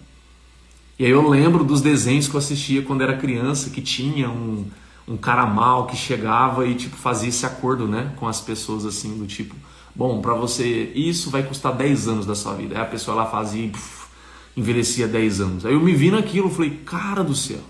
[0.99, 4.67] E aí eu lembro dos desenhos que eu assistia quando era criança, que tinha um,
[5.09, 9.19] um cara mal que chegava e tipo fazia esse acordo, né, com as pessoas assim
[9.19, 9.55] do tipo,
[10.01, 12.75] bom, para você isso vai custar 10 anos da sua vida.
[12.75, 13.73] Aí a pessoa lá fazia e
[14.57, 15.67] envelhecia 10 anos.
[15.67, 17.61] Aí eu me vi naquilo, falei, cara do céu.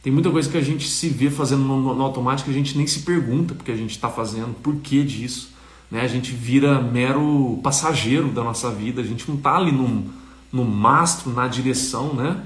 [0.00, 2.86] Tem muita coisa que a gente se vê fazendo no, no automático, a gente nem
[2.86, 5.52] se pergunta porque a gente está fazendo, por que disso.
[5.90, 6.02] Né?
[6.02, 11.32] A gente vira mero passageiro da nossa vida, a gente não está ali no mastro,
[11.32, 12.40] na direção, né?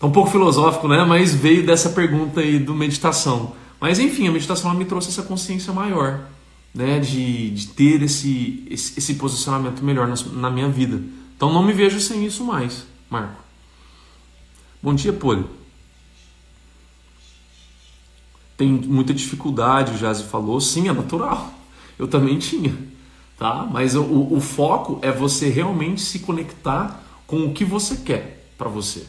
[0.00, 1.04] Tá um pouco filosófico, né?
[1.04, 3.52] Mas veio dessa pergunta aí do meditação.
[3.80, 6.33] Mas enfim, a meditação me trouxe essa consciência maior,
[6.74, 6.98] né?
[6.98, 11.00] De, de ter esse, esse, esse posicionamento melhor na, na, minha vida.
[11.36, 13.42] Então não me vejo sem isso mais, Marco.
[14.82, 15.46] Bom dia, Poli.
[18.56, 20.60] Tem muita dificuldade, o Jazi falou.
[20.60, 21.54] Sim, é natural
[21.98, 22.76] eu também tinha,
[23.38, 23.68] tá?
[23.70, 28.68] Mas o, o foco é você realmente se conectar com o que você quer para
[28.68, 29.06] você.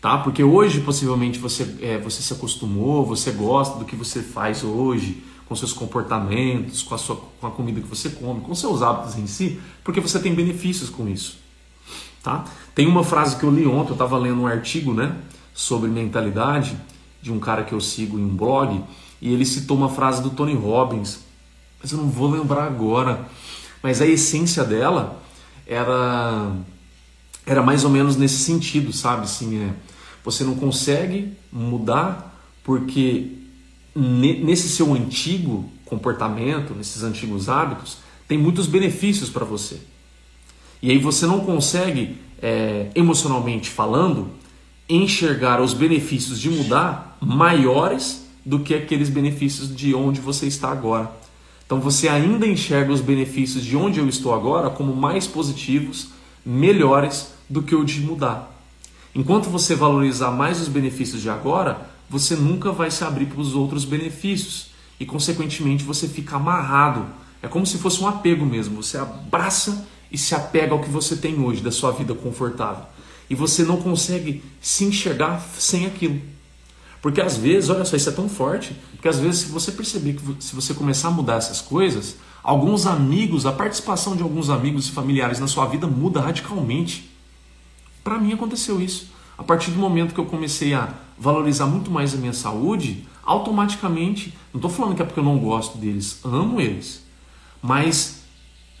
[0.00, 0.18] Tá?
[0.18, 5.22] Porque hoje possivelmente você, é, você se acostumou, você gosta do que você faz hoje,
[5.48, 9.16] com seus comportamentos, com a, sua, com a comida que você come, com seus hábitos
[9.16, 11.38] em si, porque você tem benefícios com isso.
[12.22, 12.44] Tá?
[12.74, 15.16] Tem uma frase que eu li ontem, eu estava lendo um artigo né,
[15.54, 16.76] sobre mentalidade
[17.22, 18.82] de um cara que eu sigo em um blog,
[19.20, 21.20] e ele citou uma frase do Tony Robbins,
[21.80, 23.26] mas eu não vou lembrar agora,
[23.82, 25.22] mas a essência dela
[25.66, 26.52] era
[27.46, 29.22] era mais ou menos nesse sentido, sabe?
[29.22, 29.72] Assim, é,
[30.24, 33.30] você não consegue mudar porque
[33.96, 39.78] nesse seu antigo comportamento, nesses antigos hábitos, tem muitos benefícios para você.
[40.82, 44.28] E aí você não consegue, é, emocionalmente falando,
[44.88, 51.10] enxergar os benefícios de mudar maiores do que aqueles benefícios de onde você está agora.
[51.64, 56.08] Então você ainda enxerga os benefícios de onde eu estou agora como mais positivos,
[56.44, 58.52] melhores do que o de mudar.
[59.14, 63.54] Enquanto você valorizar mais os benefícios de agora, você nunca vai se abrir para os
[63.54, 67.06] outros benefícios e, consequentemente, você fica amarrado.
[67.42, 68.82] É como se fosse um apego mesmo.
[68.82, 72.84] Você abraça e se apega ao que você tem hoje, da sua vida confortável.
[73.28, 76.20] E você não consegue se enxergar sem aquilo.
[77.02, 80.14] Porque às vezes, olha só, isso é tão forte, que às vezes, se você perceber
[80.14, 84.88] que se você começar a mudar essas coisas, alguns amigos, a participação de alguns amigos
[84.88, 87.10] e familiares na sua vida muda radicalmente.
[88.02, 89.08] Para mim aconteceu isso.
[89.38, 94.32] A partir do momento que eu comecei a valorizar muito mais a minha saúde, automaticamente,
[94.52, 97.04] não estou falando que é porque eu não gosto deles, amo eles,
[97.60, 98.22] mas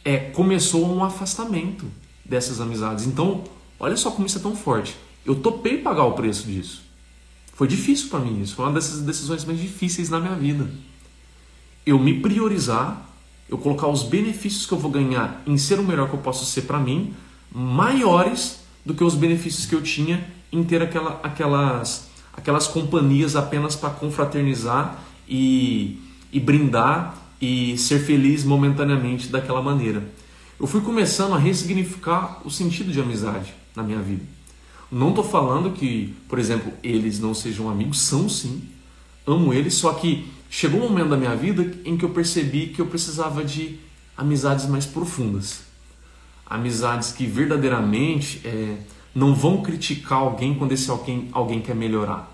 [0.04, 1.84] é, começou um afastamento
[2.24, 3.06] dessas amizades.
[3.06, 3.42] Então,
[3.78, 4.96] olha só como isso é tão forte.
[5.24, 6.82] Eu topei pagar o preço disso.
[7.52, 10.70] Foi difícil para mim isso, foi uma dessas decisões mais difíceis na minha vida.
[11.84, 13.10] Eu me priorizar,
[13.48, 16.44] eu colocar os benefícios que eu vou ganhar em ser o melhor que eu posso
[16.44, 17.14] ser para mim,
[17.50, 23.76] maiores do que os benefícios que eu tinha em ter aquela, aquelas, aquelas companhias apenas
[23.76, 24.98] para confraternizar
[25.28, 26.00] e,
[26.32, 30.02] e brindar e ser feliz momentaneamente daquela maneira.
[30.58, 34.24] Eu fui começando a ressignificar o sentido de amizade na minha vida.
[34.90, 38.62] Não estou falando que, por exemplo, eles não sejam amigos, são sim.
[39.26, 42.80] Amo eles, só que chegou um momento da minha vida em que eu percebi que
[42.80, 43.78] eu precisava de
[44.16, 45.62] amizades mais profundas.
[46.46, 48.76] Amizades que verdadeiramente é,
[49.16, 52.30] não vão criticar alguém quando esse alguém, alguém quer melhorar.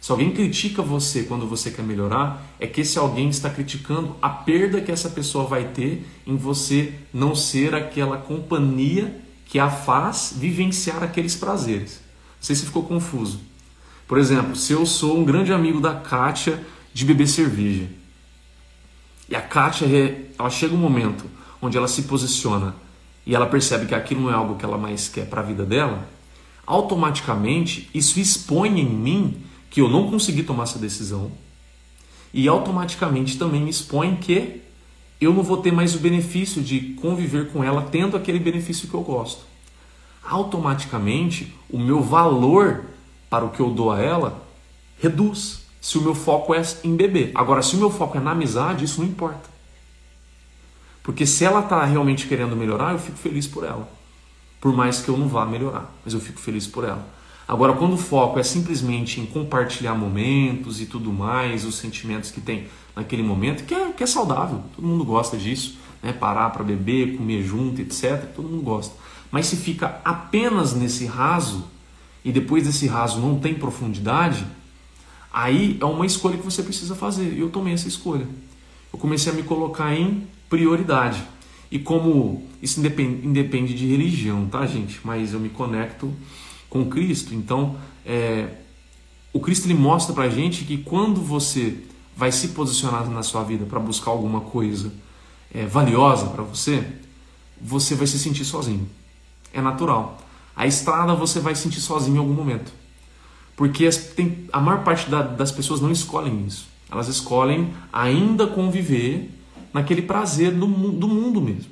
[0.00, 4.28] Se alguém critica você quando você quer melhorar, é que esse alguém está criticando a
[4.28, 10.34] perda que essa pessoa vai ter em você não ser aquela companhia que a faz
[10.36, 12.00] vivenciar aqueles prazeres.
[12.38, 13.40] Não sei se ficou confuso.
[14.08, 16.60] Por exemplo, se eu sou um grande amigo da Kátia
[16.92, 17.86] de beber cerveja,
[19.28, 19.86] e a Kátia
[20.36, 21.24] ela chega um momento
[21.62, 22.74] onde ela se posiciona
[23.24, 25.64] e ela percebe que aquilo não é algo que ela mais quer para a vida
[25.64, 26.15] dela,
[26.66, 29.36] automaticamente isso expõe em mim
[29.70, 31.30] que eu não consegui tomar essa decisão
[32.34, 34.62] e automaticamente também me expõe que
[35.20, 38.94] eu não vou ter mais o benefício de conviver com ela tendo aquele benefício que
[38.94, 39.44] eu gosto.
[40.22, 42.84] Automaticamente o meu valor
[43.30, 44.44] para o que eu dou a ela
[45.00, 47.30] reduz se o meu foco é em beber.
[47.34, 49.48] Agora, se o meu foco é na amizade, isso não importa.
[51.02, 53.95] Porque se ela está realmente querendo melhorar, eu fico feliz por ela
[54.60, 57.16] por mais que eu não vá melhorar, mas eu fico feliz por ela.
[57.48, 62.40] Agora, quando o foco é simplesmente em compartilhar momentos e tudo mais, os sentimentos que
[62.40, 66.12] tem naquele momento, que é, que é saudável, todo mundo gosta disso, né?
[66.12, 68.32] parar para beber, comer junto, etc.
[68.34, 68.94] Todo mundo gosta.
[69.30, 71.66] Mas se fica apenas nesse raso
[72.24, 74.44] e depois desse raso não tem profundidade,
[75.32, 77.32] aí é uma escolha que você precisa fazer.
[77.32, 78.26] E eu tomei essa escolha.
[78.92, 81.22] Eu comecei a me colocar em prioridade.
[81.70, 85.00] E como isso independe, independe de religião, tá, gente?
[85.04, 86.12] Mas eu me conecto
[86.68, 87.34] com Cristo.
[87.34, 88.48] Então, é,
[89.32, 91.78] o Cristo ele mostra pra gente que quando você
[92.16, 94.92] vai se posicionar na sua vida para buscar alguma coisa
[95.52, 96.84] é, valiosa para você,
[97.60, 98.88] você vai se sentir sozinho.
[99.52, 100.18] É natural.
[100.54, 102.72] A estrada você vai sentir sozinho em algum momento.
[103.54, 106.68] Porque as, tem, a maior parte da, das pessoas não escolhem isso.
[106.90, 109.30] Elas escolhem ainda conviver
[109.76, 111.70] naquele prazer do, do mundo mesmo.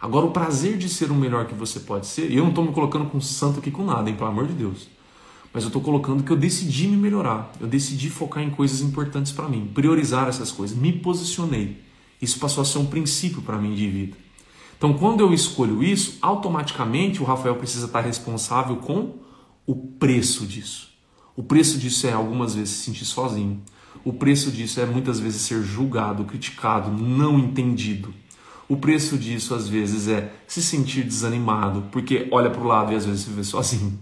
[0.00, 2.64] Agora, o prazer de ser o melhor que você pode ser, e eu não estou
[2.64, 4.88] me colocando com santo aqui com nada, hein, pelo amor de Deus.
[5.52, 9.30] Mas eu estou colocando que eu decidi me melhorar, eu decidi focar em coisas importantes
[9.30, 11.80] para mim, priorizar essas coisas, me posicionei.
[12.20, 14.16] Isso passou a ser um princípio para mim de vida.
[14.76, 19.14] Então, quando eu escolho isso, automaticamente o Rafael precisa estar responsável com
[19.64, 20.90] o preço disso.
[21.36, 23.62] O preço disso é algumas vezes se sentir sozinho.
[24.04, 28.14] O preço disso é muitas vezes ser julgado, criticado, não entendido.
[28.68, 32.96] O preço disso às vezes é se sentir desanimado, porque olha para o lado e
[32.96, 33.98] às vezes se vê sozinho.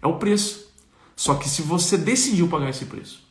[0.00, 0.70] É o preço.
[1.16, 3.22] Só que se você decidiu pagar esse preço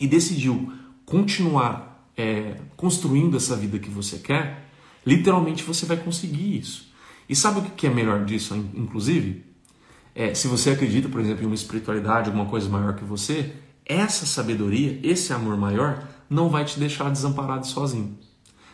[0.00, 0.72] e decidiu
[1.04, 4.68] continuar é, construindo essa vida que você quer,
[5.04, 6.92] literalmente você vai conseguir isso.
[7.28, 9.44] E sabe o que é melhor disso, inclusive?
[10.14, 13.52] É, se você acredita, por exemplo, em uma espiritualidade, alguma coisa maior que você,
[13.86, 18.16] essa sabedoria, esse amor maior, não vai te deixar desamparado sozinho.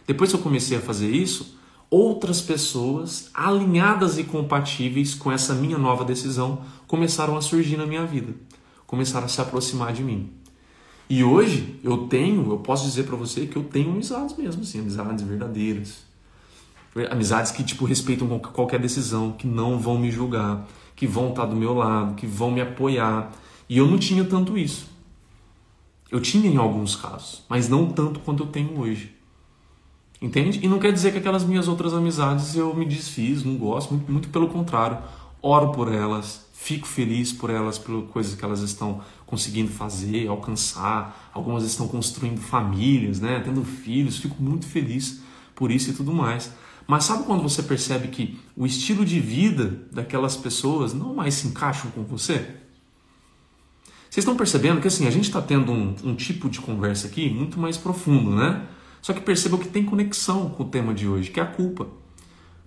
[0.06, 1.58] Depois que eu comecei a fazer isso,
[1.90, 8.06] outras pessoas alinhadas e compatíveis com essa minha nova decisão começaram a surgir na minha
[8.06, 8.34] vida,
[8.86, 10.32] começaram a se aproximar de mim.
[11.08, 14.78] E hoje eu tenho, eu posso dizer para você que eu tenho amizades mesmo, assim,
[14.78, 16.08] amizades verdadeiras.
[17.10, 21.54] Amizades que tipo respeitam qualquer decisão, que não vão me julgar, que vão estar do
[21.54, 23.32] meu lado, que vão me apoiar.
[23.68, 24.89] E eu não tinha tanto isso.
[26.10, 29.14] Eu tinha em alguns casos, mas não tanto quanto eu tenho hoje.
[30.20, 30.60] Entende?
[30.62, 34.12] E não quer dizer que aquelas minhas outras amizades eu me desfiz, não gosto, muito,
[34.12, 34.98] muito pelo contrário.
[35.40, 41.30] Oro por elas, fico feliz por elas, pelas coisas que elas estão conseguindo fazer, alcançar.
[41.32, 43.40] Algumas estão construindo famílias, né?
[43.42, 45.22] tendo filhos, fico muito feliz
[45.54, 46.52] por isso e tudo mais.
[46.86, 51.46] Mas sabe quando você percebe que o estilo de vida daquelas pessoas não mais se
[51.46, 52.59] encaixam com você?
[54.10, 57.30] Vocês estão percebendo que assim, a gente está tendo um, um tipo de conversa aqui
[57.30, 58.66] muito mais profundo, né?
[59.00, 61.86] Só que percebam que tem conexão com o tema de hoje, que é a culpa.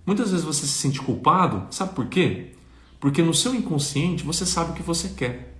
[0.06, 2.52] Muitas vezes você se sente culpado, sabe por quê?
[2.98, 5.54] Porque no seu inconsciente você sabe o que você quer,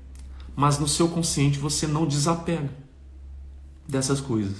[0.56, 2.70] mas no seu consciente você não desapega
[3.86, 4.56] dessas coisas.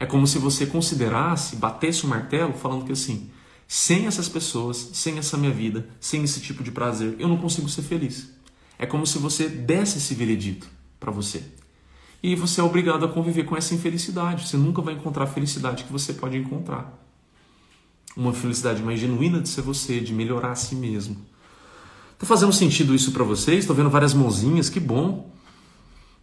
[0.00, 3.30] É como se você considerasse, batesse o martelo falando que assim,
[3.68, 7.68] sem essas pessoas, sem essa minha vida, sem esse tipo de prazer, eu não consigo
[7.68, 8.34] ser feliz.
[8.78, 10.68] É como se você desse esse veredito
[10.98, 11.42] para você.
[12.22, 14.48] E você é obrigado a conviver com essa infelicidade.
[14.48, 16.98] Você nunca vai encontrar a felicidade que você pode encontrar.
[18.16, 21.16] Uma felicidade mais genuína de ser você, de melhorar a si mesmo.
[22.18, 23.60] Tá fazendo sentido isso para vocês?
[23.60, 25.30] Estou vendo várias mãozinhas, que bom.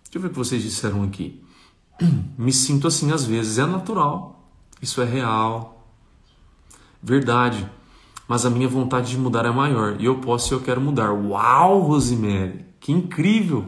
[0.03, 1.43] Deixa eu ver o que vocês disseram aqui.
[2.37, 4.49] Me sinto assim às vezes, é natural.
[4.81, 5.87] Isso é real.
[7.03, 7.69] Verdade.
[8.31, 11.11] Mas a minha vontade de mudar é maior e eu posso e eu quero mudar.
[11.11, 13.65] Uau, Rosemary, que incrível!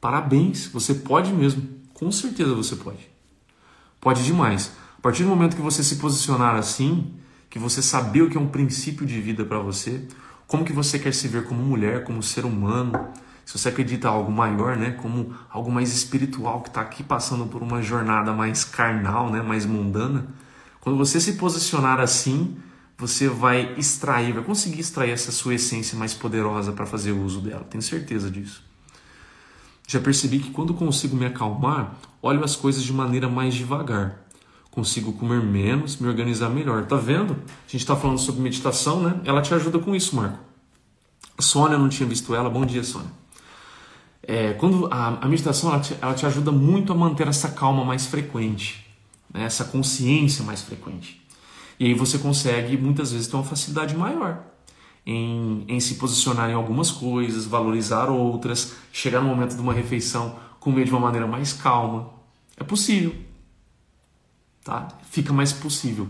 [0.00, 1.62] Parabéns, você pode mesmo.
[1.94, 3.08] Com certeza você pode.
[4.00, 4.72] Pode demais.
[4.98, 7.14] A partir do momento que você se posicionar assim,
[7.48, 10.04] que você saber o que é um princípio de vida para você,
[10.48, 13.10] como que você quer se ver como mulher, como ser humano,
[13.46, 17.46] se você acredita em algo maior, né, como algo mais espiritual que está aqui passando
[17.46, 20.26] por uma jornada mais carnal, né, mais mundana,
[20.80, 22.56] quando você se posicionar assim,
[23.00, 27.64] você vai extrair, vai conseguir extrair essa sua essência mais poderosa para fazer uso dela.
[27.64, 28.62] Tenho certeza disso.
[29.88, 34.20] Já percebi que quando consigo me acalmar, olho as coisas de maneira mais devagar.
[34.70, 36.84] Consigo comer menos, me organizar melhor.
[36.84, 37.32] Tá vendo?
[37.32, 39.18] A gente está falando sobre meditação, né?
[39.24, 40.38] Ela te ajuda com isso, Marco.
[41.38, 42.50] Sônia, não tinha visto ela.
[42.50, 43.10] Bom dia, Sônia.
[44.22, 47.82] É, quando a, a meditação ela te, ela te, ajuda muito a manter essa calma
[47.82, 48.86] mais frequente,
[49.32, 49.44] né?
[49.44, 51.19] essa consciência mais frequente.
[51.80, 54.44] E aí você consegue muitas vezes ter uma facilidade maior
[55.06, 60.38] em, em se posicionar em algumas coisas, valorizar outras, chegar no momento de uma refeição
[60.60, 62.10] comer de uma maneira mais calma.
[62.54, 63.14] É possível.
[64.62, 64.88] Tá?
[65.08, 66.06] Fica mais possível.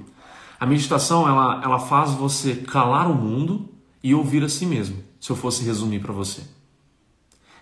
[0.59, 3.69] A meditação ela, ela faz você calar o mundo
[4.03, 6.43] e ouvir a si mesmo, se eu fosse resumir para você.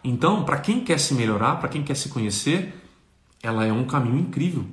[0.03, 2.75] Então, para quem quer se melhorar, para quem quer se conhecer,
[3.43, 4.65] ela é um caminho incrível,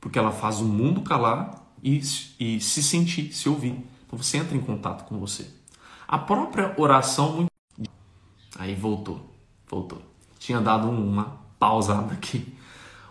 [0.00, 2.00] porque ela faz o mundo calar e,
[2.38, 3.84] e se sentir, se ouvir.
[4.06, 5.46] Então você entra em contato com você.
[6.06, 7.46] A própria oração.
[8.58, 9.32] Aí voltou,
[9.68, 10.02] voltou.
[10.38, 12.54] Tinha dado uma pausada aqui.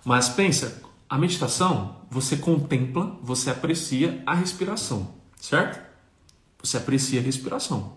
[0.03, 5.79] Mas pensa, a meditação, você contempla, você aprecia a respiração, certo?
[6.61, 7.93] Você aprecia a respiração.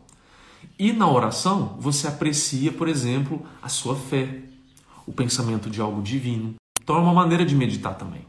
[0.79, 4.43] E na oração, você aprecia, por exemplo, a sua fé,
[5.07, 6.55] o pensamento de algo divino.
[6.83, 8.25] Então é uma maneira de meditar também.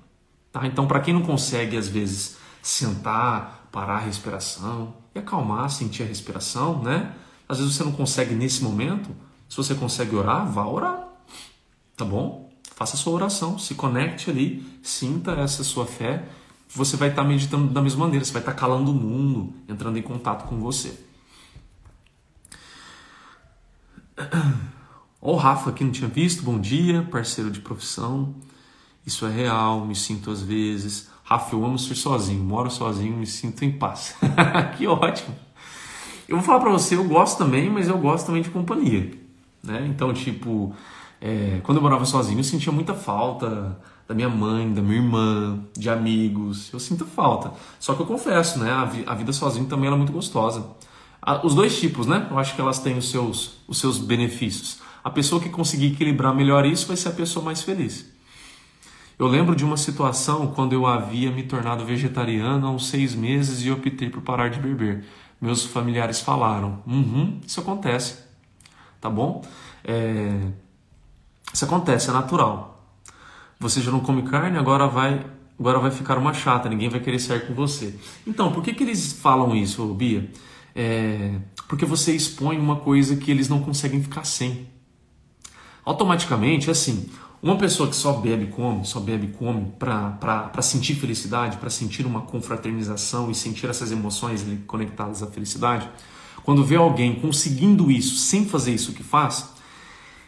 [0.54, 0.68] Tá?
[0.68, 6.06] Então, para quem não consegue, às vezes, sentar, parar a respiração e acalmar, sentir a
[6.06, 7.16] respiração, né?
[7.50, 9.10] Às vezes você não consegue nesse momento.
[9.50, 11.08] Se você consegue orar, vá orar.
[11.98, 12.54] Tá bom?
[12.76, 16.28] Faça a sua oração, se conecte ali, sinta essa sua fé.
[16.70, 20.02] Você vai estar meditando da mesma maneira, você vai estar calando o mundo, entrando em
[20.04, 20.98] contato com você.
[25.20, 28.36] O Rafa aqui não tinha visto, bom dia, parceiro de profissão.
[29.06, 31.10] Isso é real, me sinto às vezes.
[31.24, 34.16] Rafa, eu amo ser sozinho, moro sozinho, me sinto em paz.
[34.78, 35.36] que ótimo.
[36.28, 39.12] Eu vou falar para você, eu gosto também, mas eu gosto também de companhia.
[39.64, 39.86] Né?
[39.90, 40.74] Então, tipo,
[41.22, 43.78] é, quando eu morava sozinho, eu sentia muita falta
[44.08, 46.72] da minha mãe, da minha irmã, de amigos.
[46.74, 47.54] Eu sinto falta.
[47.80, 48.72] Só que eu confesso, né?
[48.72, 50.66] A, vi a vida sozinho também é muito gostosa.
[51.22, 52.28] A, os dois tipos, né?
[52.30, 54.80] Eu acho que elas têm os seus, os seus benefícios.
[55.04, 58.13] A pessoa que conseguir equilibrar melhor isso vai ser a pessoa mais feliz.
[59.18, 63.64] Eu lembro de uma situação quando eu havia me tornado vegetariano há uns seis meses
[63.64, 65.06] e optei por parar de beber.
[65.40, 68.18] Meus familiares falaram: uhum, isso acontece,
[69.00, 69.44] tá bom?
[69.84, 70.40] É...
[71.54, 72.84] Isso acontece, é natural.
[73.60, 75.24] Você já não come carne, agora vai,
[75.60, 77.98] agora vai ficar uma chata, ninguém vai querer sair com você.
[78.26, 80.30] Então, por que, que eles falam isso, Bia?
[80.76, 81.36] É...
[81.68, 84.68] Porque você expõe uma coisa que eles não conseguem ficar sem.
[85.86, 87.10] Automaticamente, assim,
[87.44, 91.70] uma pessoa que só bebe e come, só bebe e come para sentir felicidade, para
[91.70, 95.90] sentir uma confraternização e sentir essas emoções conectadas à felicidade,
[96.46, 99.50] quando vê alguém conseguindo isso sem fazer isso que faz,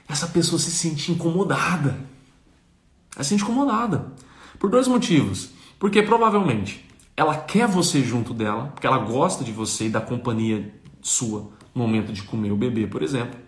[0.09, 1.97] essa pessoa se sente incomodada.
[3.15, 4.11] Ela se sente incomodada.
[4.59, 5.51] Por dois motivos.
[5.79, 6.85] Porque provavelmente
[7.15, 11.81] ela quer você junto dela, porque ela gosta de você e da companhia sua no
[11.81, 13.44] momento de comer ou beber, por exemplo.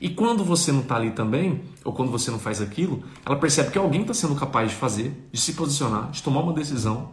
[0.00, 3.70] E quando você não está ali também, ou quando você não faz aquilo, ela percebe
[3.70, 7.10] que alguém está sendo capaz de fazer, de se posicionar, de tomar uma decisão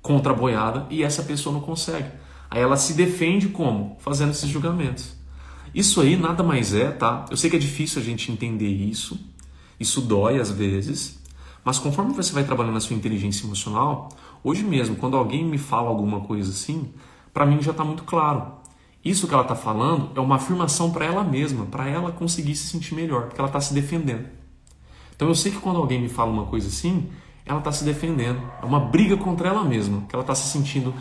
[0.00, 2.08] contra a boiada e essa pessoa não consegue.
[2.48, 3.96] Aí ela se defende como?
[3.98, 5.16] Fazendo esses julgamentos.
[5.74, 7.24] Isso aí nada mais é, tá?
[7.30, 9.18] Eu sei que é difícil a gente entender isso,
[9.80, 11.20] isso dói às vezes,
[11.64, 14.10] mas conforme você vai trabalhando a sua inteligência emocional,
[14.44, 16.92] hoje mesmo, quando alguém me fala alguma coisa assim,
[17.32, 18.61] para mim já está muito claro.
[19.04, 22.68] Isso que ela está falando é uma afirmação para ela mesma, para ela conseguir se
[22.68, 24.26] sentir melhor, porque ela está se defendendo.
[25.14, 27.08] Então eu sei que quando alguém me fala uma coisa assim,
[27.44, 28.40] ela está se defendendo.
[28.62, 30.90] É uma briga contra ela mesma, que ela está se sentindo